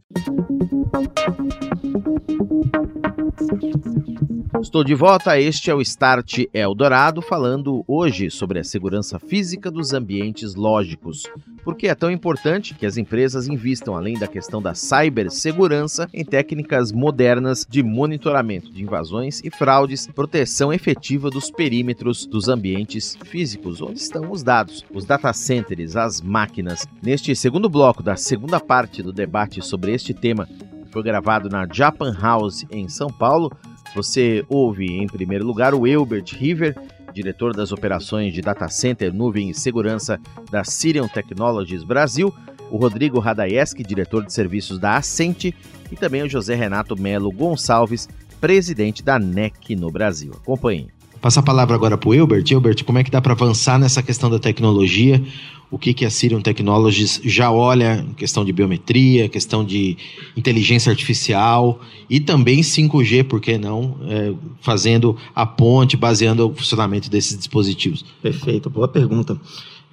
Estou 4.64 4.82
de 4.82 4.96
volta, 4.96 5.38
este 5.38 5.70
é 5.70 5.76
o 5.76 5.82
Start 5.82 6.46
Eldorado, 6.54 7.22
falando 7.22 7.84
hoje 7.86 8.32
sobre 8.32 8.60
a 8.60 8.64
segurança 8.64 9.20
física 9.20 9.70
dos 9.70 9.92
ambientes 9.92 10.56
lógicos. 10.56 11.24
Por 11.66 11.76
que 11.76 11.86
é 11.86 11.94
tão 11.94 12.10
importante 12.10 12.74
que 12.74 12.86
as 12.86 12.96
empresas 12.96 13.50
invistam, 13.50 13.94
além 13.94 14.18
da 14.18 14.26
questão 14.26 14.62
da 14.62 14.74
cibersegurança, 14.74 16.08
em 16.14 16.24
técnicas 16.24 16.94
modernas 16.94 17.68
de 17.70 17.84
monitoramento 17.84 18.72
de 18.72 18.82
invasões 18.82 19.42
e 19.44 19.52
fraudes, 19.52 20.08
proteção 20.08 20.72
efetiva 20.72 21.30
dos 21.30 21.52
perímetros 21.52 22.26
dos 22.26 22.48
ambientes 22.48 23.18
físicos, 23.26 23.82
onde 23.82 24.00
estão 24.00 24.32
os 24.32 24.44
dados, 24.44 24.86
os 24.94 25.04
data 25.04 25.34
centers, 25.34 25.98
as 25.98 26.22
máquinas. 26.22 26.88
Neste 27.02 27.36
segundo 27.36 27.68
bloco 27.68 28.02
da 28.02 28.16
segunda 28.16 28.62
parte 28.62 29.04
do 29.04 29.12
debate 29.12 29.62
sobre 29.62 29.94
este 29.94 30.14
tema, 30.14 30.48
que 30.48 30.90
foi 30.90 31.04
gravado 31.04 31.50
na 31.50 31.68
Japan 31.70 32.18
House 32.18 32.66
em 32.72 32.88
São 32.88 33.10
Paulo, 33.10 33.52
você 33.96 34.44
ouve, 34.50 34.86
em 34.86 35.08
primeiro 35.08 35.46
lugar, 35.46 35.74
o 35.74 35.86
Elbert 35.86 36.26
River, 36.34 36.76
diretor 37.14 37.56
das 37.56 37.72
operações 37.72 38.34
de 38.34 38.42
data 38.42 38.68
center, 38.68 39.14
nuvem 39.14 39.50
e 39.50 39.54
segurança 39.54 40.20
da 40.50 40.64
Sirion 40.64 41.08
Technologies 41.08 41.84
Brasil, 41.84 42.34
o 42.72 42.78
Rodrigo 42.78 43.20
Radaeski, 43.20 43.84
diretor 43.84 44.26
de 44.26 44.34
serviços 44.34 44.80
da 44.80 44.98
Ascente, 44.98 45.54
e 45.92 45.96
também 45.96 46.24
o 46.24 46.30
José 46.30 46.56
Renato 46.56 47.00
Melo 47.00 47.32
Gonçalves, 47.32 48.10
presidente 48.42 49.04
da 49.04 49.20
NEC 49.20 49.76
no 49.76 49.92
Brasil. 49.92 50.32
Acompanhe. 50.36 50.88
Passa 51.24 51.40
a 51.40 51.44
palavra 51.44 51.74
agora 51.74 51.98
para 51.98 52.10
o 52.10 52.14
Elbert. 52.14 52.44
Elbert, 52.52 52.84
como 52.84 52.98
é 52.98 53.04
que 53.04 53.10
dá 53.10 53.22
para 53.22 53.32
avançar 53.32 53.80
nessa 53.80 54.04
questão 54.04 54.30
da 54.30 54.38
tecnologia? 54.38 55.24
O 55.72 55.80
que, 55.80 55.94
que 55.94 56.04
a 56.04 56.10
Sirion 56.10 56.42
Technologies 56.42 57.22
já 57.24 57.50
olha 57.50 58.06
em 58.06 58.14
questão 58.14 58.44
de 58.44 58.52
biometria, 58.52 59.30
questão 59.30 59.64
de 59.64 59.96
inteligência 60.36 60.90
artificial 60.90 61.80
e 62.10 62.20
também 62.20 62.60
5G, 62.60 63.24
por 63.24 63.40
que 63.40 63.58
não, 63.58 63.96
é, 64.06 64.34
fazendo 64.60 65.16
a 65.34 65.46
ponte, 65.46 65.96
baseando 65.96 66.50
o 66.50 66.54
funcionamento 66.54 67.10
desses 67.10 67.38
dispositivos? 67.38 68.04
Perfeito, 68.22 68.70
boa 68.70 68.90
pergunta. 68.90 69.40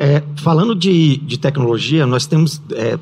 É, 0.00 0.24
falando 0.34 0.74
de, 0.74 1.16
de 1.18 1.38
tecnologia, 1.38 2.06
nós 2.06 2.26
temos 2.26 2.60
é, 2.72 2.98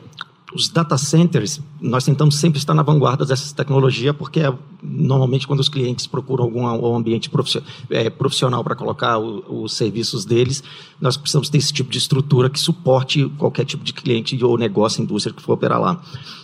os 0.54 0.68
data 0.68 0.96
centers, 0.96 1.60
nós 1.80 2.04
tentamos 2.04 2.36
sempre 2.36 2.58
estar 2.58 2.72
na 2.72 2.82
vanguarda 2.82 3.24
dessa 3.24 3.54
tecnologia, 3.54 4.14
porque 4.14 4.40
é, 4.40 4.52
normalmente 4.82 5.46
quando 5.46 5.60
os 5.60 5.68
clientes 5.68 6.06
procuram 6.06 6.44
algum 6.44 6.96
ambiente 6.96 7.30
é, 7.90 8.08
profissional 8.08 8.64
para 8.64 8.74
colocar 8.74 9.18
os 9.18 9.74
serviços 9.74 10.24
deles, 10.24 10.62
nós 11.00 11.16
precisamos 11.16 11.50
ter 11.50 11.58
esse 11.58 11.72
tipo 11.72 11.90
de 11.90 11.98
estrutura 11.98 12.48
que 12.48 12.58
suporte 12.58 13.28
qualquer 13.36 13.64
tipo 13.64 13.84
de 13.84 13.92
cliente 13.92 14.42
ou 14.42 14.56
negócio, 14.56 15.02
indústria 15.02 15.34
que 15.34 15.42
for 15.42 15.52
operar 15.52 15.80
lá. 15.80 16.00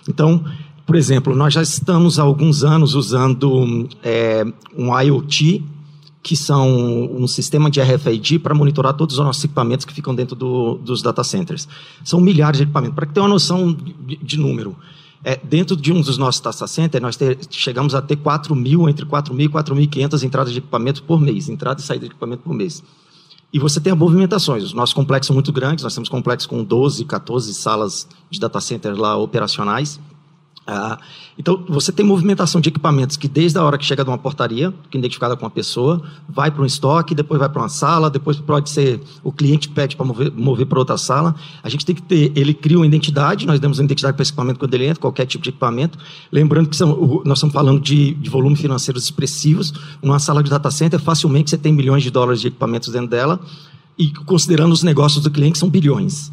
Então, 0.09 0.45
por 0.87 0.97
exemplo, 0.97 1.35
nós 1.35 1.55
já 1.55 1.63
estamos 1.63 2.19
há 2.19 2.23
alguns 2.23 2.63
anos 2.63 2.95
usando 2.95 3.89
é, 4.03 4.45
um 4.77 4.99
IoT 5.01 5.65
que 6.25 6.35
são 6.35 7.13
um 7.15 7.29
sistema 7.29 7.71
de 7.71 7.83
RFID 7.83 8.39
para 8.39 8.55
monitorar 8.55 8.95
todos 8.95 9.19
os 9.19 9.23
nossos 9.23 9.45
equipamentos 9.45 9.85
que 9.85 9.93
ficam 9.93 10.15
dentro 10.15 10.35
do, 10.35 10.77
dos 10.77 11.03
data 11.03 11.23
centers. 11.23 11.69
São 12.03 12.19
milhares 12.19 12.57
de 12.57 12.63
equipamentos. 12.65 12.95
Para 12.95 13.05
que 13.05 13.13
tenha 13.13 13.25
uma 13.25 13.29
noção 13.29 13.71
de, 13.71 14.17
de 14.17 14.39
número, 14.39 14.75
é, 15.23 15.39
dentro 15.45 15.77
de 15.77 15.93
um 15.93 16.01
dos 16.01 16.17
nossos 16.17 16.41
data 16.41 16.67
centers, 16.67 17.03
nós 17.03 17.15
ter, 17.15 17.39
chegamos 17.51 17.95
a 17.95 18.01
ter 18.01 18.17
4 18.17 18.57
mil, 18.57 18.89
entre 18.89 19.05
4 19.05 19.35
mil 19.35 19.45
e 19.45 19.49
4.500 19.51 20.23
entradas 20.23 20.53
de 20.55 20.61
equipamento 20.61 21.03
por 21.03 21.21
mês, 21.21 21.51
entrada 21.51 21.83
e 21.83 21.85
saída 21.85 22.07
de 22.07 22.13
equipamento 22.13 22.43
por 22.43 22.55
mês. 22.55 22.83
E 23.53 23.59
você 23.59 23.79
tem 23.79 23.95
movimentações. 23.95 24.65
Os 24.65 24.73
nossos 24.73 24.95
complexos 24.95 25.27
são 25.27 25.35
muito 25.35 25.53
grandes, 25.53 25.85
nós 25.85 25.95
temos 25.95 26.09
complexos 26.09 26.47
com 26.47 26.65
12, 26.65 27.05
14 27.05 27.53
salas 27.53 28.09
de 28.31 28.41
data 28.41 28.63
center 28.63 28.99
lá 28.99 29.15
operacionais. 29.15 30.01
Ah, 30.67 30.99
então, 31.39 31.63
você 31.69 31.93
tem 31.93 32.07
movimentação 32.07 32.59
de 32.59 32.71
equipamentos 32.71 33.19
que, 33.19 33.29
desde 33.29 33.59
a 33.59 33.63
hora 33.63 33.77
que 33.77 33.85
chega 33.85 34.03
de 34.03 34.09
uma 34.09 34.17
portaria, 34.17 34.73
que 34.91 34.97
é 34.97 34.99
identificada 34.99 35.37
com 35.37 35.45
uma 35.45 35.51
pessoa, 35.51 36.03
vai 36.27 36.51
para 36.51 36.63
um 36.63 36.65
estoque, 36.65 37.15
depois 37.15 37.39
vai 37.39 37.51
para 37.51 37.61
uma 37.61 37.69
sala, 37.69 38.09
depois 38.09 38.39
pode 38.39 38.71
ser 38.71 38.99
o 39.23 39.31
cliente 39.31 39.69
pede 39.69 39.95
para 39.95 40.07
mover, 40.07 40.33
mover 40.33 40.65
para 40.65 40.79
outra 40.79 40.97
sala. 40.97 41.35
A 41.63 41.69
gente 41.69 41.85
tem 41.85 41.95
que 41.95 42.01
ter, 42.01 42.33
ele 42.35 42.55
cria 42.55 42.79
uma 42.79 42.87
identidade, 42.87 43.47
nós 43.47 43.61
damos 43.61 43.79
uma 43.79 43.85
identidade 43.85 44.15
para 44.15 44.23
esse 44.23 44.31
equipamento 44.31 44.59
quando 44.59 44.73
ele 44.73 44.87
entra, 44.87 45.01
qualquer 45.01 45.27
tipo 45.27 45.45
de 45.45 45.51
equipamento. 45.51 45.99
Lembrando 46.33 46.71
que 46.71 46.77
são, 46.77 46.89
nós 47.27 47.39
estamos 47.39 47.53
falando 47.53 47.81
de, 47.81 48.15
de 48.15 48.31
volumes 48.31 48.61
financeiros 48.61 49.05
expressivos. 49.05 49.75
Uma 50.03 50.19
sala 50.19 50.43
de 50.43 50.49
data 50.49 50.71
center, 50.71 50.99
facilmente 50.99 51.51
você 51.51 51.59
tem 51.59 51.75
milhões 51.75 52.03
de 52.03 52.11
dólares 52.11 52.41
de 52.41 52.49
equipamentos 52.49 52.89
dentro 52.89 53.09
dela, 53.09 53.39
e 53.99 54.11
considerando 54.11 54.73
os 54.73 54.83
negócios 54.83 55.23
do 55.23 55.31
cliente, 55.31 55.59
são 55.59 55.69
bilhões. 55.69 56.33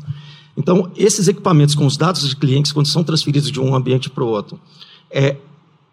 Então, 0.55 0.91
esses 0.95 1.27
equipamentos 1.27 1.75
com 1.75 1.85
os 1.85 1.97
dados 1.97 2.27
de 2.27 2.35
clientes, 2.35 2.71
quando 2.71 2.87
são 2.87 3.03
transferidos 3.03 3.51
de 3.51 3.59
um 3.59 3.73
ambiente 3.73 4.09
para 4.09 4.23
o 4.23 4.27
outro, 4.27 4.59
é, 5.09 5.37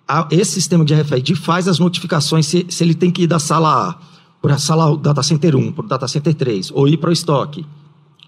a, 0.07 0.27
esse 0.31 0.53
sistema 0.53 0.85
de 0.85 0.95
RFID 0.95 1.35
faz 1.35 1.69
as 1.69 1.79
notificações 1.79 2.47
se, 2.47 2.67
se 2.69 2.83
ele 2.83 2.95
tem 2.95 3.11
que 3.11 3.23
ir 3.23 3.27
da 3.27 3.39
sala 3.39 3.91
A 3.91 3.99
para 4.41 4.55
a 4.55 4.59
sala 4.59 4.97
Data 4.97 5.23
Center 5.23 5.57
1, 5.57 5.73
para 5.73 5.85
o 5.85 5.89
Data 5.89 6.09
Center 6.09 6.35
3, 6.35 6.71
ou 6.73 6.89
ir 6.89 6.97
para 6.97 7.11
o 7.11 7.13
estoque, 7.13 7.67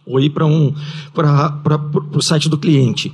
ou 0.04 0.20
ir 0.20 0.30
para 0.30 0.44
um, 0.44 0.74
o 2.12 2.20
site 2.20 2.48
do 2.48 2.58
cliente. 2.58 3.12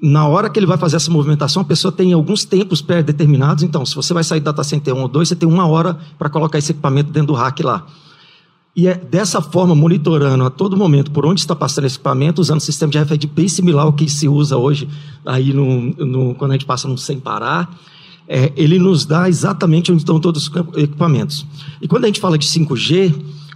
Na 0.00 0.26
hora 0.26 0.50
que 0.50 0.58
ele 0.58 0.66
vai 0.66 0.76
fazer 0.76 0.96
essa 0.96 1.10
movimentação, 1.10 1.62
a 1.62 1.64
pessoa 1.64 1.90
tem 1.90 2.12
alguns 2.12 2.44
tempos 2.44 2.82
pré-determinados. 2.82 3.64
Então, 3.64 3.84
se 3.86 3.94
você 3.94 4.12
vai 4.12 4.22
sair 4.22 4.40
do 4.40 4.44
Data 4.44 4.62
Center 4.62 4.94
1 4.94 5.00
ou 5.00 5.08
2, 5.08 5.28
você 5.28 5.36
tem 5.36 5.48
uma 5.48 5.66
hora 5.66 5.98
para 6.18 6.28
colocar 6.28 6.58
esse 6.58 6.72
equipamento 6.72 7.10
dentro 7.10 7.28
do 7.28 7.32
rack 7.32 7.62
lá. 7.62 7.86
E 8.76 8.88
é 8.88 8.94
dessa 8.96 9.40
forma, 9.40 9.72
monitorando 9.74 10.44
a 10.44 10.50
todo 10.50 10.76
momento 10.76 11.12
por 11.12 11.24
onde 11.24 11.40
está 11.40 11.54
passando 11.54 11.84
esse 11.84 11.94
equipamento, 11.94 12.40
usando 12.40 12.56
um 12.56 12.60
sistema 12.60 12.90
de 12.90 12.98
RFID 12.98 13.26
bem 13.28 13.46
similar 13.46 13.84
ao 13.84 13.92
que 13.92 14.08
se 14.08 14.26
usa 14.28 14.56
hoje 14.56 14.88
aí 15.24 15.52
no, 15.52 15.94
no 16.04 16.34
quando 16.34 16.50
a 16.50 16.54
gente 16.54 16.66
passa 16.66 16.88
no 16.88 16.98
sem 16.98 17.20
parar. 17.20 17.78
É, 18.26 18.52
ele 18.56 18.78
nos 18.78 19.04
dá 19.04 19.28
exatamente 19.28 19.92
onde 19.92 20.02
estão 20.02 20.18
todos 20.18 20.48
os 20.48 20.56
equipamentos. 20.76 21.46
E 21.80 21.86
quando 21.86 22.04
a 22.04 22.06
gente 22.08 22.18
fala 22.18 22.36
de 22.36 22.48
5G, 22.48 23.14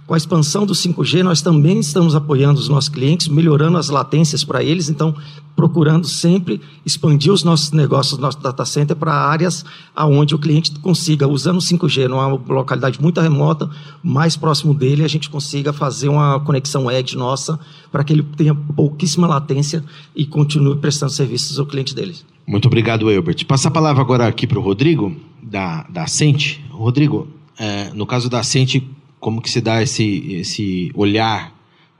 com 0.09 0.15
a 0.15 0.17
expansão 0.17 0.65
do 0.65 0.73
5G, 0.73 1.21
nós 1.21 1.39
também 1.39 1.79
estamos 1.79 2.15
apoiando 2.15 2.59
os 2.59 2.67
nossos 2.67 2.89
clientes, 2.89 3.27
melhorando 3.27 3.77
as 3.77 3.89
latências 3.89 4.43
para 4.43 4.63
eles, 4.63 4.89
então 4.89 5.13
procurando 5.55 6.07
sempre 6.07 6.59
expandir 6.83 7.31
os 7.31 7.43
nossos 7.43 7.71
negócios, 7.71 8.17
nosso 8.17 8.39
data 8.41 8.65
center 8.65 8.95
para 8.95 9.13
áreas 9.13 9.63
aonde 9.95 10.33
o 10.33 10.39
cliente 10.39 10.71
consiga, 10.79 11.27
usando 11.27 11.57
o 11.57 11.61
5G 11.61 12.07
numa 12.07 12.25
localidade 12.25 12.99
muito 12.99 13.21
remota, 13.21 13.69
mais 14.01 14.35
próximo 14.35 14.73
dele, 14.73 15.03
a 15.03 15.07
gente 15.07 15.29
consiga 15.29 15.71
fazer 15.71 16.09
uma 16.09 16.39
conexão 16.39 16.89
edge 16.89 17.15
nossa 17.15 17.59
para 17.91 18.03
que 18.03 18.11
ele 18.11 18.23
tenha 18.35 18.55
pouquíssima 18.55 19.27
latência 19.27 19.83
e 20.15 20.25
continue 20.25 20.75
prestando 20.77 21.11
serviços 21.11 21.59
ao 21.59 21.67
cliente 21.67 21.93
dele. 21.93 22.15
Muito 22.47 22.65
obrigado, 22.65 23.11
Elbert. 23.11 23.45
Passa 23.45 23.67
a 23.67 23.71
palavra 23.71 24.01
agora 24.01 24.27
aqui 24.27 24.47
para 24.47 24.57
o 24.57 24.61
Rodrigo, 24.63 25.15
da, 25.39 25.83
da 25.83 26.05
Ascente. 26.05 26.65
Rodrigo, 26.71 27.27
é, 27.59 27.91
no 27.93 28.07
caso 28.07 28.27
da 28.27 28.39
Ascente, 28.39 28.89
como 29.19 29.41
que 29.41 29.49
se 29.49 29.61
dá 29.61 29.81
esse, 29.81 30.33
esse 30.33 30.91
olhar 30.93 31.57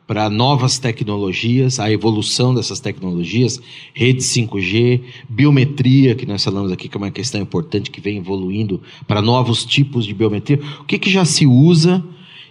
para 0.10 0.28
novas 0.28 0.80
tecnologias, 0.80 1.80
a 1.80 1.92
evolução 1.92 2.52
dessas 2.56 2.80
tecnologias, 2.80 3.62
rede 3.94 4.22
5G, 4.22 5.02
biometria, 5.30 6.16
que 6.16 6.26
nós 6.26 6.44
falamos 6.44 6.72
aqui 6.72 6.90
que 6.90 6.98
é 6.98 7.00
uma 7.00 7.12
questão 7.12 7.40
importante 7.40 7.92
que 7.92 8.02
vem 8.02 8.18
evoluindo 8.18 8.82
para 9.08 9.22
novos 9.22 9.64
tipos 9.64 10.08
de 10.08 10.14
biometria. 10.16 10.60
O 10.80 10.86
que, 10.86 10.98
que 10.98 11.12
já 11.12 11.24
se 11.26 11.46
usa 11.46 12.04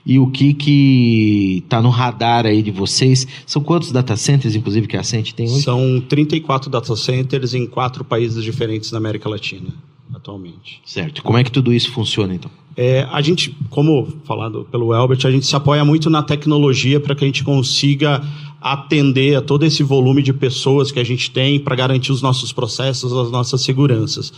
e 0.06 0.20
o 0.20 0.28
que 0.28 0.54
que 0.54 1.62
está 1.64 1.82
no 1.82 1.90
radar 1.90 2.46
aí 2.46 2.62
de 2.62 2.70
vocês? 2.70 3.26
São 3.44 3.60
quantos 3.60 3.90
data 3.90 4.16
centers, 4.16 4.54
inclusive, 4.54 4.86
que 4.86 4.96
a 4.96 5.00
Ascent 5.00 5.32
tem 5.32 5.50
hoje? 5.50 5.62
São 5.62 6.00
34 6.08 6.70
data 6.70 6.94
centers 6.94 7.54
em 7.54 7.66
quatro 7.66 8.04
países 8.04 8.44
diferentes 8.44 8.92
da 8.92 8.98
América 8.98 9.28
Latina, 9.28 9.74
atualmente. 10.14 10.80
Certo. 10.86 11.24
Como 11.24 11.36
é 11.36 11.42
que 11.42 11.50
tudo 11.50 11.74
isso 11.74 11.90
funciona, 11.90 12.36
então? 12.36 12.50
É, 12.80 13.08
a 13.10 13.20
gente, 13.20 13.52
como 13.70 14.06
falado 14.22 14.64
pelo 14.70 14.94
Elbert, 14.94 15.26
a 15.26 15.30
gente 15.32 15.44
se 15.44 15.56
apoia 15.56 15.84
muito 15.84 16.08
na 16.08 16.22
tecnologia 16.22 17.00
para 17.00 17.12
que 17.12 17.24
a 17.24 17.26
gente 17.26 17.42
consiga 17.42 18.22
atender 18.60 19.34
a 19.34 19.42
todo 19.42 19.64
esse 19.64 19.82
volume 19.82 20.22
de 20.22 20.32
pessoas 20.32 20.92
que 20.92 21.00
a 21.00 21.04
gente 21.04 21.28
tem 21.28 21.58
para 21.58 21.74
garantir 21.74 22.12
os 22.12 22.22
nossos 22.22 22.52
processos, 22.52 23.12
as 23.12 23.32
nossas 23.32 23.62
seguranças. 23.62 24.32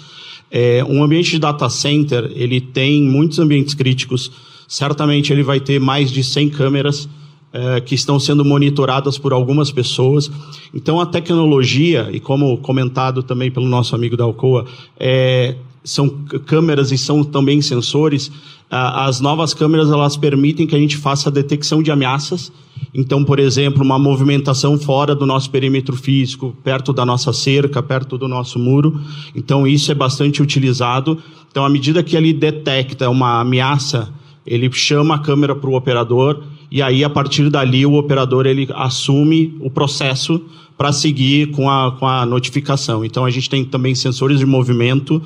É, 0.50 0.82
um 0.88 1.04
ambiente 1.04 1.32
de 1.32 1.38
data 1.38 1.68
center, 1.68 2.32
ele 2.34 2.62
tem 2.62 3.02
muitos 3.02 3.38
ambientes 3.38 3.74
críticos, 3.74 4.32
certamente 4.66 5.30
ele 5.34 5.42
vai 5.42 5.60
ter 5.60 5.78
mais 5.78 6.10
de 6.10 6.24
100 6.24 6.48
câmeras 6.48 7.06
é, 7.52 7.78
que 7.82 7.94
estão 7.94 8.18
sendo 8.18 8.42
monitoradas 8.42 9.18
por 9.18 9.34
algumas 9.34 9.70
pessoas. 9.70 10.30
Então, 10.72 10.98
a 10.98 11.04
tecnologia, 11.04 12.08
e 12.10 12.18
como 12.18 12.56
comentado 12.56 13.22
também 13.22 13.50
pelo 13.50 13.68
nosso 13.68 13.94
amigo 13.94 14.16
da 14.16 14.24
Alcoa, 14.24 14.64
é, 14.98 15.56
são 15.82 16.08
câmeras 16.46 16.92
e 16.92 16.98
são 16.98 17.24
também 17.24 17.60
sensores. 17.60 18.30
As 18.70 19.20
novas 19.20 19.52
câmeras 19.52 19.90
elas 19.90 20.16
permitem 20.16 20.66
que 20.66 20.76
a 20.76 20.78
gente 20.78 20.96
faça 20.96 21.28
a 21.28 21.32
detecção 21.32 21.82
de 21.82 21.90
ameaças. 21.90 22.52
Então, 22.94 23.24
por 23.24 23.38
exemplo, 23.38 23.82
uma 23.82 23.98
movimentação 23.98 24.78
fora 24.78 25.14
do 25.14 25.26
nosso 25.26 25.50
perímetro 25.50 25.96
físico, 25.96 26.56
perto 26.62 26.92
da 26.92 27.04
nossa 27.04 27.32
cerca, 27.32 27.82
perto 27.82 28.16
do 28.16 28.28
nosso 28.28 28.58
muro. 28.58 29.00
Então, 29.34 29.66
isso 29.66 29.90
é 29.90 29.94
bastante 29.94 30.42
utilizado. 30.42 31.18
Então, 31.50 31.64
à 31.64 31.68
medida 31.68 32.02
que 32.02 32.16
ele 32.16 32.32
detecta 32.32 33.08
uma 33.08 33.40
ameaça, 33.40 34.08
ele 34.46 34.70
chama 34.72 35.16
a 35.16 35.18
câmera 35.18 35.54
para 35.54 35.70
o 35.70 35.76
operador 35.76 36.42
e 36.70 36.80
aí, 36.80 37.02
a 37.02 37.10
partir 37.10 37.50
dali, 37.50 37.84
o 37.84 37.94
operador 37.94 38.46
ele 38.46 38.68
assume 38.74 39.56
o 39.58 39.68
processo 39.68 40.40
para 40.78 40.92
seguir 40.92 41.50
com 41.50 41.68
a, 41.68 41.92
com 41.92 42.06
a 42.06 42.24
notificação. 42.24 43.04
Então, 43.04 43.24
a 43.24 43.30
gente 43.30 43.50
tem 43.50 43.64
também 43.64 43.94
sensores 43.94 44.38
de 44.38 44.46
movimento, 44.46 45.20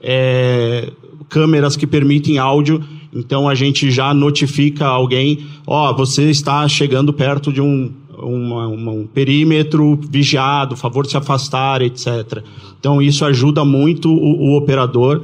é, 0.00 0.92
câmeras 1.28 1.76
que 1.76 1.86
permitem 1.86 2.38
áudio. 2.38 2.82
Então, 3.12 3.48
a 3.48 3.54
gente 3.54 3.90
já 3.90 4.12
notifica 4.12 4.86
alguém: 4.86 5.46
ó, 5.66 5.90
oh, 5.90 5.96
você 5.96 6.30
está 6.30 6.66
chegando 6.68 7.12
perto 7.12 7.52
de 7.52 7.60
um, 7.60 7.92
um 8.18 9.06
perímetro 9.12 9.98
vigiado, 10.10 10.76
favor 10.76 11.06
se 11.06 11.16
afastar, 11.16 11.82
etc. 11.82 12.42
Então, 12.78 13.00
isso 13.00 13.24
ajuda 13.24 13.64
muito 13.64 14.10
o, 14.10 14.50
o 14.50 14.56
operador. 14.56 15.22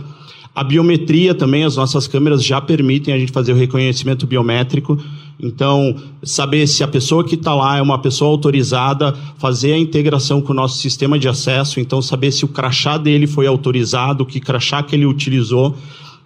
A 0.55 0.63
biometria 0.63 1.35
também, 1.35 1.65
as 1.65 1.77
nossas 1.77 2.07
câmeras 2.07 2.45
já 2.45 2.61
permitem 2.61 3.15
a 3.15 3.19
gente 3.19 3.33
fazer 3.33 3.53
o 3.53 3.57
reconhecimento 3.57 4.27
biométrico. 4.27 4.99
Então, 5.43 5.97
saber 6.23 6.69
se 6.69 6.85
a 6.85 6.89
pessoa 6.89 7.25
que 7.25 7.35
está 7.35 7.53
lá 7.53 7.77
é 7.77 7.83
uma 7.83 7.99
pessoa 7.99 8.31
autorizada, 8.31 9.13
fazer 9.39 9.73
a 9.73 9.79
integração 9.79 10.41
com 10.41 10.53
o 10.53 10.57
nosso 10.57 10.79
sistema 10.79 11.19
de 11.19 11.29
acesso, 11.29 11.81
então 11.81 12.01
saber 12.01 12.31
se 12.31 12.45
o 12.45 12.49
crachá 12.49 12.97
dele 12.97 13.27
foi 13.27 13.49
autorizado, 13.49 14.25
que 14.25 14.39
crachá 14.39 14.85
que 14.85 14.95
ele 14.95 15.05
utilizou, 15.05 15.75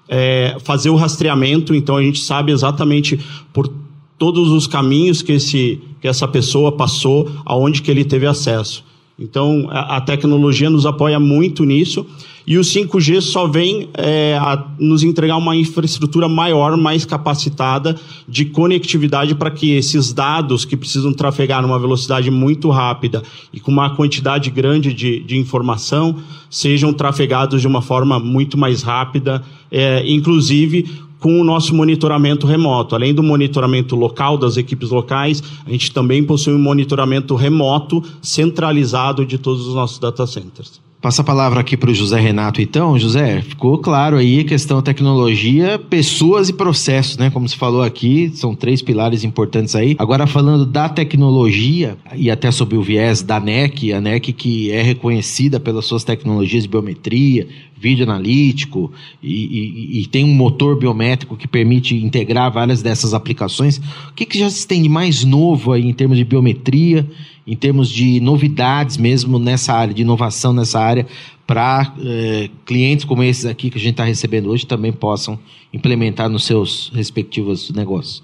é, 0.06 0.58
fazer 0.62 0.90
o 0.90 0.96
rastreamento, 0.96 1.74
então 1.74 1.96
a 1.96 2.02
gente 2.02 2.20
sabe 2.20 2.52
exatamente 2.52 3.18
por 3.54 3.72
todos 4.18 4.50
os 4.50 4.66
caminhos 4.66 5.22
que, 5.22 5.32
esse, 5.32 5.80
que 6.00 6.06
essa 6.06 6.28
pessoa 6.28 6.72
passou, 6.72 7.30
aonde 7.46 7.80
que 7.80 7.90
ele 7.90 8.04
teve 8.04 8.26
acesso. 8.26 8.84
Então, 9.18 9.66
a, 9.70 9.98
tecnologia 10.00 10.68
nos 10.68 10.84
apoia 10.84 11.18
muito 11.18 11.64
nisso. 11.64 12.06
E 12.46 12.58
o 12.58 12.60
5G 12.60 13.22
só 13.22 13.48
vem 13.48 13.88
é, 13.94 14.38
nos 14.78 15.02
entregar 15.02 15.36
uma 15.36 15.56
infraestrutura 15.56 16.28
maior, 16.28 16.76
mais 16.76 17.04
capacitada 17.04 17.96
de 18.28 18.44
conectividade 18.44 19.34
para 19.34 19.50
que 19.50 19.72
esses 19.72 20.12
dados 20.12 20.64
que 20.64 20.76
precisam 20.76 21.12
trafegar 21.12 21.60
numa 21.62 21.78
velocidade 21.78 22.30
muito 22.30 22.70
rápida 22.70 23.22
e 23.52 23.58
com 23.58 23.72
uma 23.72 23.96
quantidade 23.96 24.50
grande 24.50 24.92
de, 24.92 25.20
de 25.20 25.36
informação 25.36 26.16
sejam 26.48 26.92
trafegados 26.92 27.60
de 27.60 27.66
uma 27.66 27.82
forma 27.82 28.20
muito 28.20 28.56
mais 28.56 28.82
rápida, 28.82 29.42
é, 29.70 30.08
inclusive 30.08 30.88
com 31.20 31.40
o 31.40 31.44
nosso 31.44 31.74
monitoramento 31.74 32.46
remoto. 32.46 32.94
Além 32.94 33.14
do 33.14 33.22
monitoramento 33.22 33.96
local 33.96 34.36
das 34.38 34.56
equipes 34.56 34.90
locais, 34.90 35.42
a 35.66 35.70
gente 35.70 35.92
também 35.92 36.22
possui 36.24 36.54
um 36.54 36.58
monitoramento 36.58 37.34
remoto 37.34 38.02
centralizado 38.22 39.24
de 39.24 39.38
todos 39.38 39.66
os 39.66 39.74
nossos 39.74 39.98
data 39.98 40.26
centers. 40.26 40.85
Passa 41.06 41.22
a 41.22 41.24
palavra 41.24 41.60
aqui 41.60 41.76
para 41.76 41.88
o 41.88 41.94
José 41.94 42.18
Renato, 42.18 42.60
então. 42.60 42.98
José, 42.98 43.40
ficou 43.40 43.78
claro 43.78 44.16
aí 44.16 44.40
a 44.40 44.44
questão 44.44 44.82
tecnologia, 44.82 45.78
pessoas 45.78 46.48
e 46.48 46.52
processos, 46.52 47.16
né? 47.16 47.30
Como 47.30 47.48
se 47.48 47.56
falou 47.56 47.84
aqui, 47.84 48.28
são 48.34 48.56
três 48.56 48.82
pilares 48.82 49.22
importantes 49.22 49.76
aí. 49.76 49.94
Agora, 50.00 50.26
falando 50.26 50.66
da 50.66 50.88
tecnologia, 50.88 51.96
e 52.16 52.28
até 52.28 52.50
sobre 52.50 52.76
o 52.76 52.82
viés 52.82 53.22
da 53.22 53.38
NEC, 53.38 53.92
a 53.92 54.00
NEC 54.00 54.32
que 54.32 54.72
é 54.72 54.82
reconhecida 54.82 55.60
pelas 55.60 55.84
suas 55.84 56.02
tecnologias 56.02 56.64
de 56.64 56.68
biometria, 56.68 57.46
vídeo 57.78 58.02
analítico, 58.02 58.90
e, 59.22 59.32
e, 59.32 60.00
e 60.00 60.06
tem 60.08 60.24
um 60.24 60.34
motor 60.34 60.76
biométrico 60.76 61.36
que 61.36 61.46
permite 61.46 61.94
integrar 61.94 62.50
várias 62.50 62.82
dessas 62.82 63.14
aplicações. 63.14 63.78
O 64.10 64.12
que, 64.12 64.26
que 64.26 64.40
já 64.40 64.50
se 64.50 64.66
tem 64.66 64.82
de 64.82 64.88
mais 64.88 65.22
novo 65.22 65.70
aí 65.70 65.86
em 65.86 65.92
termos 65.92 66.18
de 66.18 66.24
biometria? 66.24 67.06
Em 67.46 67.54
termos 67.54 67.88
de 67.88 68.20
novidades 68.20 68.96
mesmo 68.96 69.38
nessa 69.38 69.72
área, 69.72 69.94
de 69.94 70.02
inovação 70.02 70.52
nessa 70.52 70.80
área, 70.80 71.06
para 71.46 71.94
é, 72.00 72.50
clientes 72.64 73.04
como 73.04 73.22
esses 73.22 73.46
aqui 73.46 73.70
que 73.70 73.78
a 73.78 73.80
gente 73.80 73.92
está 73.92 74.04
recebendo 74.04 74.50
hoje 74.50 74.66
também 74.66 74.92
possam 74.92 75.38
implementar 75.72 76.28
nos 76.28 76.44
seus 76.44 76.90
respectivos 76.92 77.70
negócios. 77.70 78.22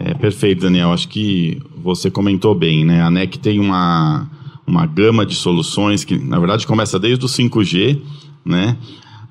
É, 0.00 0.14
perfeito, 0.14 0.62
Daniel. 0.62 0.92
Acho 0.92 1.08
que 1.08 1.60
você 1.76 2.10
comentou 2.10 2.54
bem, 2.54 2.84
né? 2.84 3.02
A 3.02 3.10
NEC 3.10 3.38
tem 3.38 3.60
uma, 3.60 4.28
uma 4.66 4.84
gama 4.84 5.24
de 5.24 5.34
soluções 5.34 6.04
que, 6.04 6.18
na 6.18 6.38
verdade, 6.38 6.66
começa 6.66 6.98
desde 6.98 7.24
o 7.24 7.28
5G, 7.28 8.00
né? 8.44 8.76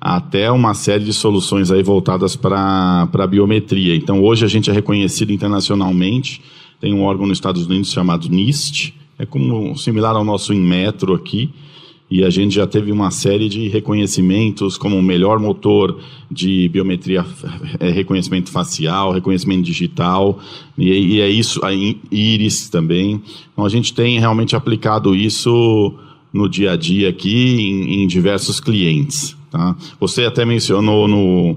Até 0.00 0.50
uma 0.50 0.74
série 0.74 1.04
de 1.04 1.12
soluções 1.12 1.70
aí 1.70 1.82
voltadas 1.82 2.36
para 2.36 3.08
a 3.12 3.26
biometria. 3.26 3.96
Então, 3.96 4.22
hoje 4.22 4.44
a 4.44 4.48
gente 4.48 4.70
é 4.70 4.72
reconhecido 4.72 5.32
internacionalmente 5.32 6.40
tem 6.80 6.94
um 6.94 7.02
órgão 7.02 7.26
nos 7.26 7.38
Estados 7.38 7.66
Unidos 7.66 7.92
chamado 7.92 8.28
NIST, 8.28 8.94
é 9.18 9.26
como 9.26 9.76
similar 9.76 10.14
ao 10.14 10.24
nosso 10.24 10.52
Inmetro 10.54 11.14
aqui, 11.14 11.50
e 12.10 12.24
a 12.24 12.30
gente 12.30 12.54
já 12.54 12.66
teve 12.66 12.90
uma 12.90 13.10
série 13.10 13.48
de 13.50 13.68
reconhecimentos 13.68 14.78
como 14.78 14.96
o 14.96 15.02
melhor 15.02 15.38
motor 15.38 16.00
de 16.30 16.66
biometria, 16.68 17.24
é, 17.78 17.90
reconhecimento 17.90 18.50
facial, 18.50 19.12
reconhecimento 19.12 19.62
digital, 19.62 20.40
e, 20.76 20.88
e 20.88 21.20
é 21.20 21.28
isso, 21.28 21.62
a 21.64 21.70
íris 21.74 22.70
também. 22.70 23.20
Então 23.52 23.64
a 23.64 23.68
gente 23.68 23.92
tem 23.92 24.18
realmente 24.18 24.56
aplicado 24.56 25.14
isso 25.14 25.94
no 26.32 26.48
dia 26.48 26.72
a 26.72 26.76
dia 26.76 27.10
aqui 27.10 27.60
em, 27.60 28.02
em 28.02 28.06
diversos 28.06 28.58
clientes. 28.58 29.36
Tá? 29.50 29.76
Você 30.00 30.24
até 30.24 30.44
mencionou 30.44 31.06
no, 31.06 31.56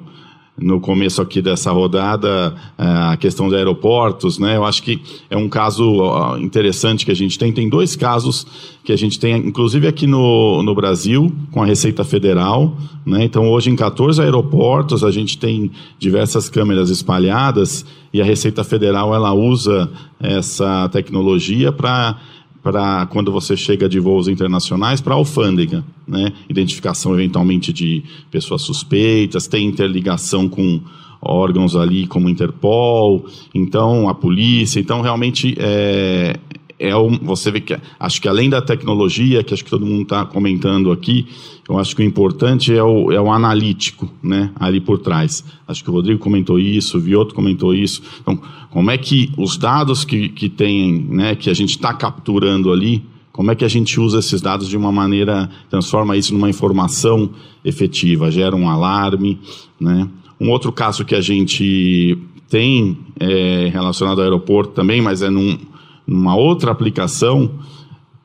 no 0.58 0.80
começo 0.80 1.22
aqui 1.22 1.42
dessa 1.42 1.72
rodada 1.72 2.54
é, 2.78 2.84
a 2.84 3.18
questão 3.18 3.48
dos 3.48 3.58
aeroportos, 3.58 4.38
né? 4.38 4.58
Eu 4.58 4.66
acho 4.66 4.84
que 4.84 5.02
é 5.30 5.38
um 5.38 5.50
caso 5.50 6.38
interessante 6.40 7.06
que 7.06 7.12
a 7.12 7.16
gente 7.16 7.40
tem. 7.40 7.52
Tem 7.52 7.68
dois 7.70 7.96
casos 7.96 8.46
que 8.84 8.92
a 8.92 8.96
gente 8.98 9.20
tem, 9.20 9.36
inclusive 9.36 9.88
aqui 9.88 10.06
no, 10.06 10.62
no 10.64 10.76
Brasil, 10.76 11.32
com 11.52 11.64
a 11.64 11.66
Receita 11.66 12.04
Federal, 12.04 12.76
né? 13.06 13.24
Então, 13.24 13.50
hoje 13.50 13.70
em 13.70 13.76
14 13.76 14.22
aeroportos 14.22 15.04
a 15.04 15.12
gente 15.12 15.38
tem 15.38 15.72
diversas 15.98 16.50
câmeras 16.50 16.90
espalhadas 16.90 17.86
e 18.14 18.22
a 18.22 18.26
Receita 18.26 18.64
Federal 18.64 19.16
ela 19.16 19.34
usa 19.34 19.90
essa 20.20 20.90
tecnologia 20.90 21.72
para 21.72 22.20
para 22.62 23.08
quando 23.08 23.32
você 23.32 23.58
chega 23.58 23.90
de 23.90 24.00
voos 24.00 24.28
internacionais 24.28 25.02
para 25.02 25.14
a 25.14 25.18
alfândega, 25.18 25.84
né? 26.08 26.32
Identificação 26.50 27.14
eventualmente 27.14 27.74
de 27.74 28.04
pessoas 28.30 28.62
suspeitas, 28.62 29.48
tem 29.48 29.66
interligação 29.66 30.48
com 30.48 30.80
órgãos 31.22 31.76
ali 31.76 32.08
como 32.08 32.30
Interpol, 32.30 33.26
então 33.54 34.10
a 34.10 34.16
polícia, 34.16 34.80
então 34.80 35.02
realmente 35.02 35.56
é, 35.60 36.36
é 36.82 36.98
um, 36.98 37.16
você 37.20 37.52
vê 37.52 37.62
que 37.62 37.78
acho 38.00 38.20
que 38.20 38.28
além 38.28 38.50
da 38.50 38.60
tecnologia 38.60 39.44
que 39.44 39.54
acho 39.54 39.64
que 39.64 39.70
todo 39.70 39.86
mundo 39.86 40.02
está 40.02 40.26
comentando 40.26 40.92
aqui, 40.92 41.28
eu 41.70 41.78
acho 41.78 41.96
que 41.96 42.02
o 42.02 42.06
importante 42.06 42.74
é 42.76 42.84
o, 42.84 43.12
é 43.12 43.22
o 43.22 43.32
analítico, 43.32 44.12
né, 44.22 44.52
ali 44.56 44.82
por 44.82 44.98
trás. 44.98 45.46
Acho 45.68 45.84
que 45.84 45.90
o 45.92 45.94
Rodrigo 45.94 46.20
comentou 46.20 46.60
isso, 46.60 46.98
o 46.98 47.00
Vioto 47.00 47.36
comentou 47.36 47.74
isso. 47.74 48.02
Então, 48.20 48.42
como 48.72 48.90
é 48.90 48.98
que 48.98 49.32
os 49.38 49.58
dados 49.58 50.04
que, 50.04 50.30
que 50.30 50.50
tem, 50.50 51.06
né, 51.08 51.36
que 51.36 51.52
a 51.52 51.54
gente 51.54 51.70
está 51.70 51.94
capturando 51.94 52.72
ali, 52.72 53.04
como 53.32 53.52
é 53.52 53.56
que 53.56 53.64
a 53.64 53.70
gente 53.70 54.00
usa 54.00 54.20
esses 54.20 54.42
dados 54.42 54.68
de 54.68 54.76
uma 54.76 54.92
maneira, 54.92 55.50
transforma 55.70 56.18
isso 56.18 56.34
numa 56.34 56.50
informação 56.50 57.30
efetiva, 57.64 58.32
gera 58.32 58.56
um 58.56 58.68
alarme, 58.68 59.40
né? 59.80 60.10
Um 60.40 60.50
outro 60.50 60.72
caso 60.72 61.06
que 61.06 61.16
a 61.16 61.22
gente 61.22 62.18
tem 62.50 62.98
é, 63.20 63.70
relacionado 63.72 64.20
ao 64.20 64.26
aeroporto 64.26 64.74
também, 64.74 65.02
mas 65.02 65.22
é 65.22 65.30
num, 65.30 65.58
numa 66.06 66.36
outra 66.36 66.72
aplicação 66.72 67.52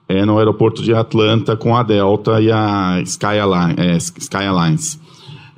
é 0.09 0.25
no 0.25 0.39
aeroporto 0.39 0.83
de 0.83 0.95
Atlanta 0.95 1.57
com 1.57 1.77
a 1.77 1.83
Delta 1.83 2.41
e 2.41 2.51
a 2.51 3.01
Sky, 3.03 3.39
é, 3.77 3.97
Sky 3.97 4.45
Alliance. 4.45 5.01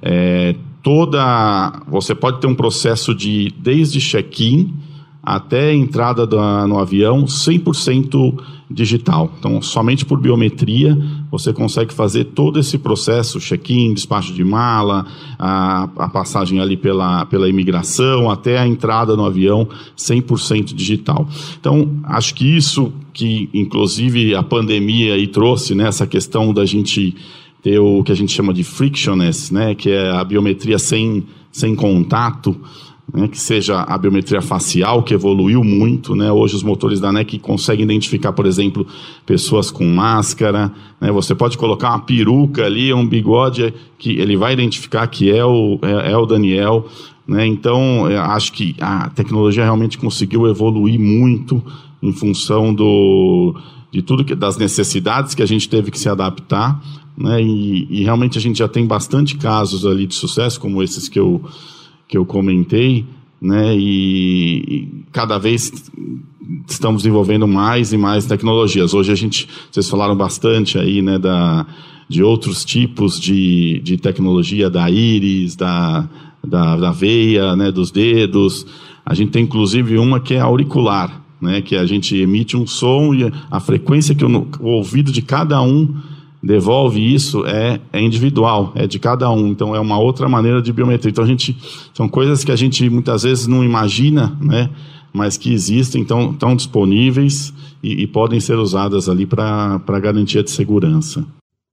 É, 0.01 0.55
toda 0.83 1.83
você 1.87 2.15
pode 2.15 2.41
ter 2.41 2.47
um 2.47 2.55
processo 2.55 3.15
de 3.15 3.53
desde 3.59 4.01
check-in 4.01 4.75
até 5.37 5.71
a 5.71 5.75
entrada 5.75 6.27
da, 6.27 6.67
no 6.67 6.79
avião 6.79 7.25
100% 7.25 8.35
digital. 8.71 9.31
Então, 9.39 9.61
somente 9.61 10.05
por 10.05 10.19
biometria 10.19 10.97
você 11.31 11.53
consegue 11.53 11.93
fazer 11.93 12.25
todo 12.25 12.59
esse 12.59 12.79
processo, 12.79 13.39
check-in, 13.39 13.93
despacho 13.93 14.33
de 14.33 14.43
mala, 14.43 15.07
a, 15.39 15.85
a, 15.97 16.09
passagem 16.09 16.61
ali 16.61 16.77
pela, 16.77 17.27
pela 17.27 17.49
imigração, 17.49 18.31
até 18.31 18.59
a 18.59 18.67
entrada 18.67 19.17
no 19.17 19.25
avião 19.27 19.69
100% 19.97 20.75
digital. 20.75 21.29
Então, 21.61 21.91
acho 22.05 22.35
que 22.35 22.57
isso 22.57 22.91
que, 23.13 23.51
inclusive, 23.53 24.35
a 24.35 24.43
pandemia 24.43 25.15
aí 25.15 25.27
trouxe, 25.27 25.75
né, 25.75 25.89
essa 25.89 26.07
questão 26.07 26.55
da 26.55 26.65
gente 26.65 27.15
ter 27.63 27.79
o 27.79 28.03
que 28.03 28.13
a 28.13 28.15
gente 28.15 28.33
chama 28.33 28.55
de 28.55 28.65
frictionless, 28.65 29.53
né, 29.53 29.75
que 29.75 29.91
é 29.91 30.11
a 30.11 30.25
biometria 30.25 30.79
sem, 30.79 31.25
sem 31.53 31.75
contato, 31.75 32.57
né, 33.13 33.27
que 33.27 33.41
seja 33.41 33.81
a 33.81 33.97
biometria 33.97 34.43
facial, 34.43 35.03
que 35.03 35.15
evoluiu 35.15 35.65
muito. 35.65 36.15
Né? 36.15 36.31
Hoje 36.31 36.57
os 36.57 36.63
motores 36.63 37.01
da 37.01 37.11
NEC 37.11 37.39
conseguem 37.39 37.85
identificar, 37.85 38.33
por 38.33 38.47
exemplo, 38.47 38.87
pessoas 39.25 39.71
com 39.71 39.85
máscara. 39.87 40.71
Né? 41.01 41.11
Você 41.13 41.35
pode 41.35 41.57
colocar 41.57 41.91
uma 41.91 42.01
peruca 42.01 42.67
ali, 42.67 42.93
um 42.93 43.07
bigode, 43.07 43.73
que 43.99 44.13
ele 44.19 44.37
vai 44.37 44.53
identificar 44.53 45.07
que 45.07 45.31
é 45.31 45.45
o, 45.45 45.79
é, 45.83 46.13
é 46.13 46.17
o 46.17 46.27
Daniel. 46.27 46.87
Né? 47.27 47.47
Então, 47.47 48.07
acho 48.07 48.53
que 48.53 48.77
a 48.81 49.09
tecnologia 49.11 49.65
realmente 49.65 49.97
conseguiu 49.97 50.47
evoluir 50.47 51.01
muito 51.01 51.63
em 52.03 52.13
função 52.13 52.75
do, 52.75 53.55
de 53.91 54.03
tudo 54.03 54.25
que, 54.25 54.35
das 54.35 54.57
necessidades 54.57 55.35
que 55.35 55.43
a 55.43 55.47
gente 55.47 55.69
teve 55.69 55.91
que 55.91 55.99
se 55.99 56.09
adaptar. 56.09 56.83
Né? 57.17 57.43
E, 57.43 57.87
e 57.91 58.05
realmente 58.05 58.37
a 58.37 58.41
gente 58.41 58.59
já 58.59 58.69
tem 58.69 58.87
bastante 58.87 59.37
casos 59.37 59.87
ali 59.87 60.07
de 60.07 60.15
sucesso, 60.15 60.61
como 60.61 60.83
esses 60.83 61.09
que 61.09 61.19
eu 61.19 61.43
que 62.09 62.17
eu 62.17 62.25
comentei, 62.25 63.05
né? 63.41 63.77
E, 63.77 64.89
cada 65.13 65.39
vez 65.39 65.71
estamos 66.67 67.03
desenvolvendo 67.03 67.47
mais 67.47 67.93
e 67.93 67.99
mais 67.99 68.25
tecnologias. 68.25 68.95
Hoje 68.95 69.13
a 69.13 69.15
gente, 69.15 69.47
vocês 69.71 69.89
falaram 69.89 70.17
bastante 70.17 70.79
aí, 70.79 71.03
né, 71.03 71.19
da, 71.19 71.67
de 72.09 72.23
outros 72.23 72.65
tipos 72.65 73.21
de, 73.21 73.81
de 73.81 73.99
tecnologia, 73.99 74.71
da 74.71 74.91
íris, 74.91 75.55
da, 75.55 76.09
da, 76.45 76.77
da 76.77 76.91
veia, 76.91 77.55
né, 77.55 77.71
dos 77.71 77.91
dedos. 77.91 78.67
A 79.05 79.15
gente 79.15 79.31
tem 79.31 79.45
inclusive 79.45 79.99
uma 79.99 80.21
que 80.21 80.35
é 80.35 80.41
auricular, 80.41 81.23
né, 81.41 81.61
que 81.61 81.77
a 81.77 81.85
gente 81.85 82.17
emite 82.17 82.57
um 82.57 82.67
som 82.67 83.15
e 83.15 83.31
a 83.51 83.61
frequência 83.61 84.15
que 84.15 84.25
o, 84.25 84.49
o 84.61 84.69
ouvido 84.69 85.13
de 85.13 85.21
cada 85.21 85.61
um 85.61 85.95
devolve 86.49 87.15
isso 87.15 87.47
é, 87.47 87.79
é 87.93 88.01
individual, 88.01 88.73
é 88.75 88.87
de 88.87 88.99
cada 88.99 89.31
um. 89.31 89.49
Então 89.49 89.77
é 89.77 89.79
uma 89.79 89.99
outra 89.99 90.27
maneira 90.27 90.63
de 90.63 90.73
biometria. 90.73 91.11
Então 91.11 91.23
a 91.23 91.27
gente 91.27 91.55
são 91.93 92.09
coisas 92.09 92.43
que 92.43 92.51
a 92.51 92.57
gente 92.57 92.89
muitas 92.89 93.23
vezes 93.23 93.47
não 93.47 93.63
imagina, 93.63 94.35
né? 94.41 94.71
Mas 95.13 95.37
que 95.37 95.53
existem, 95.53 96.01
então 96.01 96.33
estão 96.33 96.57
disponíveis 96.57 97.53
e, 97.83 98.03
e 98.03 98.07
podem 98.07 98.41
ser 98.41 98.57
usadas 98.57 99.11
ali 99.11 99.27
para 99.27 100.01
garantia 100.01 100.43
de 100.43 100.51
segurança. 100.51 101.25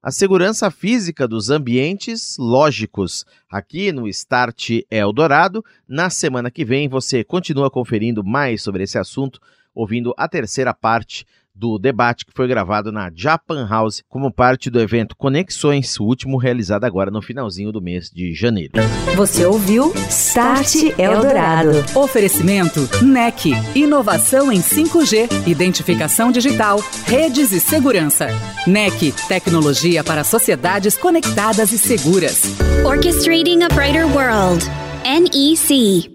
A 0.04 0.12
segurança 0.12 0.70
física 0.70 1.26
dos 1.28 1.50
ambientes 1.50 2.36
lógicos. 2.38 3.26
Aqui 3.50 3.94
no 3.94 4.08
Start 4.10 4.82
Eldorado, 4.92 5.64
na 5.88 6.10
semana 6.10 6.52
que 6.52 6.66
vem 6.66 6.90
você 6.90 7.24
continua 7.24 7.72
conferindo 7.72 8.24
mais 8.24 8.62
sobre 8.62 8.84
esse 8.84 8.98
assunto, 8.98 9.40
ouvindo 9.74 10.14
a 10.18 10.28
terceira 10.28 10.74
parte 10.74 11.26
do 11.56 11.80
debate 11.80 12.26
que 12.26 12.34
foi 12.34 12.48
gravado 12.48 12.92
na 12.92 13.10
Japan 13.14 13.68
House 13.68 14.04
como 14.10 14.32
parte 14.32 14.70
do 14.70 14.80
evento 14.80 15.16
Conexões, 15.16 16.00
o 16.00 16.04
último 16.04 16.38
realizado 16.38 16.84
agora 16.84 17.10
no 17.10 17.22
finalzinho 17.22 17.72
do 17.72 17.82
mês 17.82 18.10
de 18.10 18.34
janeiro. 18.34 18.74
Você 19.16 19.46
ouviu 19.46 19.94
Start 20.10 20.76
Eldorado. 20.98 21.72
Oferecimento 21.96 22.82
NEC, 23.02 23.52
inovação 23.74 24.52
em 24.52 24.60
5G, 24.60 25.48
identificação 25.48 26.32
digital, 26.32 26.80
redes 27.06 27.52
e 27.52 27.60
segurança. 27.60 28.28
NEC, 28.68 29.14
tecnologia 29.28 30.04
para 30.04 30.24
sociedades 30.24 30.98
conectadas 30.98 31.72
e 31.72 31.78
seguras. 31.78 32.44
Orchestrating 32.86 33.64
a 33.64 33.70
Brighter 33.70 34.06
World. 34.08 34.66
NEC. 35.04 36.15